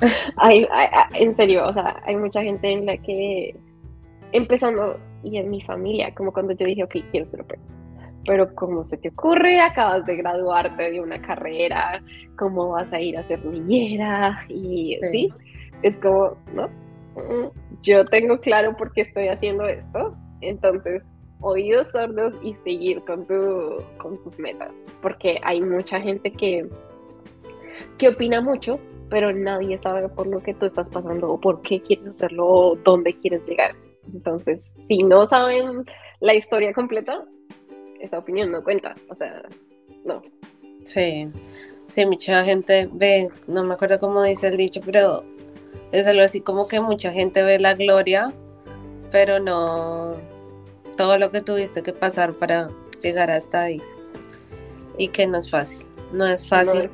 [0.36, 0.66] hay,
[1.14, 3.54] en serio, o sea, hay mucha gente en la que,
[4.32, 7.60] empezando, y en mi familia, como cuando yo dije, ok, quiero ser opera.
[8.26, 9.60] Pero ¿cómo se te ocurre?
[9.60, 12.02] Acabas de graduarte de una carrera,
[12.36, 14.44] ¿cómo vas a ir a ser niñera?
[14.48, 15.28] Y sí,
[15.82, 16.68] es como, ¿no?
[17.16, 17.48] Mm,
[17.82, 21.04] yo tengo claro por qué estoy haciendo esto, entonces
[21.40, 26.68] oídos sordos y seguir con, tu, con tus metas, porque hay mucha gente que,
[27.96, 31.80] que opina mucho, pero nadie sabe por lo que tú estás pasando o por qué
[31.80, 33.74] quieres hacerlo o dónde quieres llegar.
[34.12, 35.84] Entonces, si no saben
[36.20, 37.24] la historia completa,
[38.00, 39.42] esa opinión no cuenta, o sea,
[40.04, 40.22] no.
[40.84, 41.28] Sí,
[41.86, 45.24] sí, mucha gente ve, no me acuerdo cómo dice el dicho, pero
[45.92, 48.32] es algo así como que mucha gente ve la gloria,
[49.10, 50.16] pero no
[50.96, 52.68] todo lo que tuviste que pasar para
[53.00, 53.82] llegar hasta ahí.
[54.96, 56.90] Y que no es fácil, no es fácil.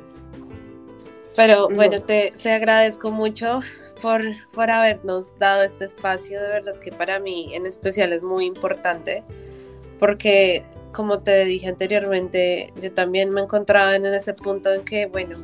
[1.35, 3.59] Pero bueno, te, te, agradezco mucho
[4.05, 8.45] por, por habernos dado este espacio, de verdad que para mí en especial es muy
[8.45, 9.23] importante,
[9.97, 15.35] porque como te dije anteriormente, yo también me encontraba en ese punto en que, bueno,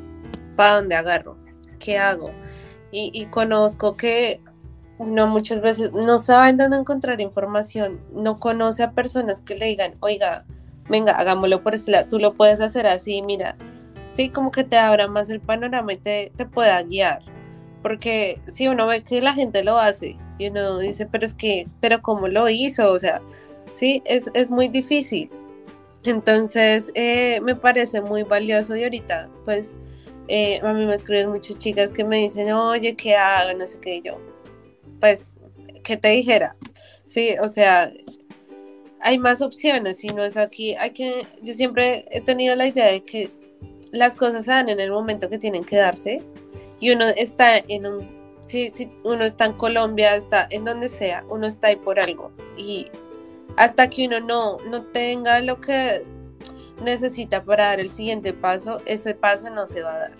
[0.56, 1.38] ¿para dónde agarro?
[1.80, 2.30] ¿Qué hago?
[2.92, 4.42] Y, conozco que
[5.00, 9.96] uno muchas veces no sabe dónde encontrar información, no conoce a personas que le digan,
[10.02, 10.46] oiga,
[10.88, 13.56] venga, hagámoslo por este lado, tú lo puedes hacer así, mira,
[14.12, 17.31] sí, como que te abra más el panorama y te, te pueda guiar.
[17.82, 21.66] Porque si uno ve que la gente lo hace y uno dice, pero es que,
[21.80, 22.92] pero ¿cómo lo hizo?
[22.92, 23.22] O sea,
[23.72, 25.30] sí, es, es muy difícil.
[26.04, 29.76] Entonces, eh, me parece muy valioso y ahorita, pues,
[30.28, 33.58] eh, a mí me escriben muchas chicas que me dicen, oye, ¿qué hago?
[33.58, 34.20] No sé qué, yo,
[35.00, 35.40] pues,
[35.84, 36.56] ¿qué te dijera?
[37.06, 37.92] Sí, o sea,
[39.00, 42.86] hay más opciones, si no es aquí, hay que, yo siempre he tenido la idea
[42.86, 43.30] de que
[43.92, 46.24] las cosas se dan en el momento que tienen que darse
[46.82, 51.24] y uno está en un, si, si uno está en Colombia, está en donde sea,
[51.30, 52.88] uno está ahí por algo y
[53.56, 56.04] hasta que uno no, no tenga lo que
[56.84, 60.12] necesita para dar el siguiente paso, ese paso no se va a dar.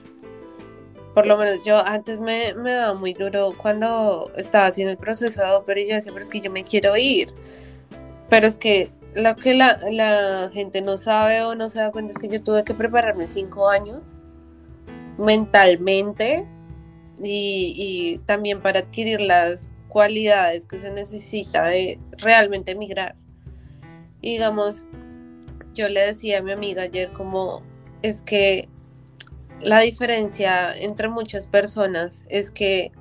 [1.16, 5.64] Por lo menos yo antes me, me daba muy duro cuando estaba haciendo el proceso,
[5.66, 7.34] pero yo decía, pero es que yo me quiero ir.
[8.30, 12.14] Pero es que lo que la, la, gente no sabe o no se da cuenta
[12.14, 14.16] es que yo tuve que prepararme cinco años
[15.18, 16.46] mentalmente
[17.24, 23.16] y, también para adquirir las cualidades que se necesita de realmente emigrar.
[24.22, 24.88] Y digamos,
[25.74, 27.62] yo le decía a mi amiga ayer como
[28.02, 28.68] es que
[29.62, 32.92] la diferencia entre muchas personas es que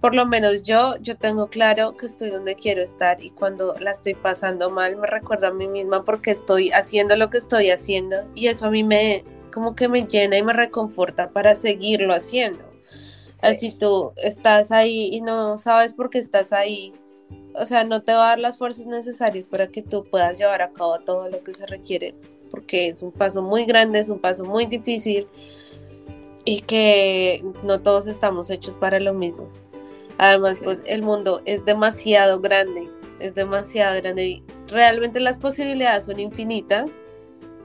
[0.00, 3.92] por lo menos yo, yo tengo claro que estoy donde quiero estar y cuando la
[3.92, 8.28] estoy pasando mal me recuerdo a mí misma porque estoy haciendo lo que estoy haciendo
[8.34, 12.64] y eso a mí me como que me llena y me reconforta para seguirlo haciendo.
[13.40, 16.92] Así tú estás ahí y no sabes por qué estás ahí
[17.54, 20.62] o sea, no te va a dar las fuerzas necesarias para que tú puedas llevar
[20.62, 22.14] a cabo todo lo que se requiere,
[22.50, 25.26] porque es un paso muy grande, es un paso muy difícil
[26.44, 29.48] y que no todos estamos hechos para lo mismo.
[30.18, 32.88] Además, pues el mundo es demasiado grande,
[33.20, 36.96] es demasiado grande y realmente las posibilidades son infinitas,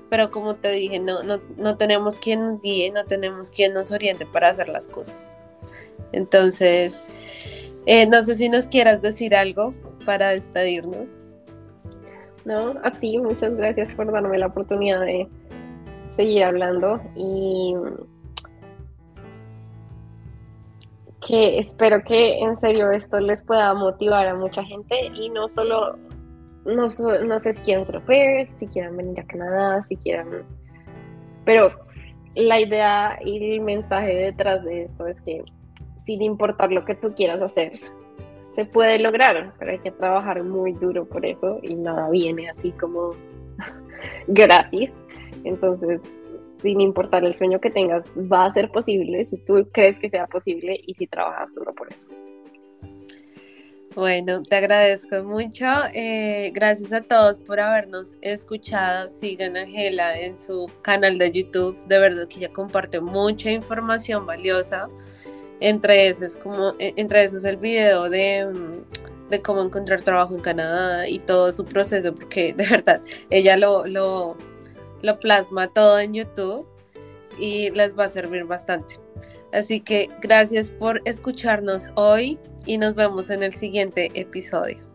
[0.09, 3.91] pero como te dije, no, no, no tenemos quien nos guíe, no tenemos quien nos
[3.91, 5.29] oriente para hacer las cosas.
[6.11, 7.03] Entonces,
[7.85, 9.73] eh, no sé si nos quieras decir algo
[10.05, 11.09] para despedirnos.
[12.45, 15.27] No, a ti, muchas gracias por darme la oportunidad de
[16.09, 17.73] seguir hablando y
[21.27, 25.97] que espero que en serio esto les pueda motivar a mucha gente y no solo,
[26.67, 26.87] no,
[27.25, 28.01] no sé si quieren ser
[28.59, 30.43] si quieren venir a Canadá, si quieren,
[31.45, 31.71] pero
[32.35, 35.43] la idea y el mensaje detrás de esto es que
[36.03, 37.73] sin importar lo que tú quieras hacer.
[38.55, 42.71] Se puede lograr, pero hay que trabajar muy duro por eso y nada viene así
[42.71, 43.11] como
[44.27, 44.91] gratis.
[45.43, 46.01] Entonces,
[46.61, 50.27] sin importar el sueño que tengas, va a ser posible si tú crees que sea
[50.27, 52.07] posible y si trabajas duro por eso.
[53.97, 55.65] Bueno, te agradezco mucho.
[55.91, 59.09] Eh, gracias a todos por habernos escuchado.
[59.09, 61.75] Sigan a Angela en su canal de YouTube.
[61.87, 64.87] De verdad que ella comparte mucha información valiosa.
[65.61, 70.41] Entre esos, como, e, entre esos el video de, mm, de, cómo encontrar trabajo en
[70.41, 74.37] Canadá y todo su proceso, porque de verdad ella lo, lo,
[75.01, 76.67] lo plasma todo en YouTube
[77.39, 79.06] y les va a servir bastante.
[79.53, 84.86] Así que gracias por escucharnos hoy y nos vemos en el siguiente episodio.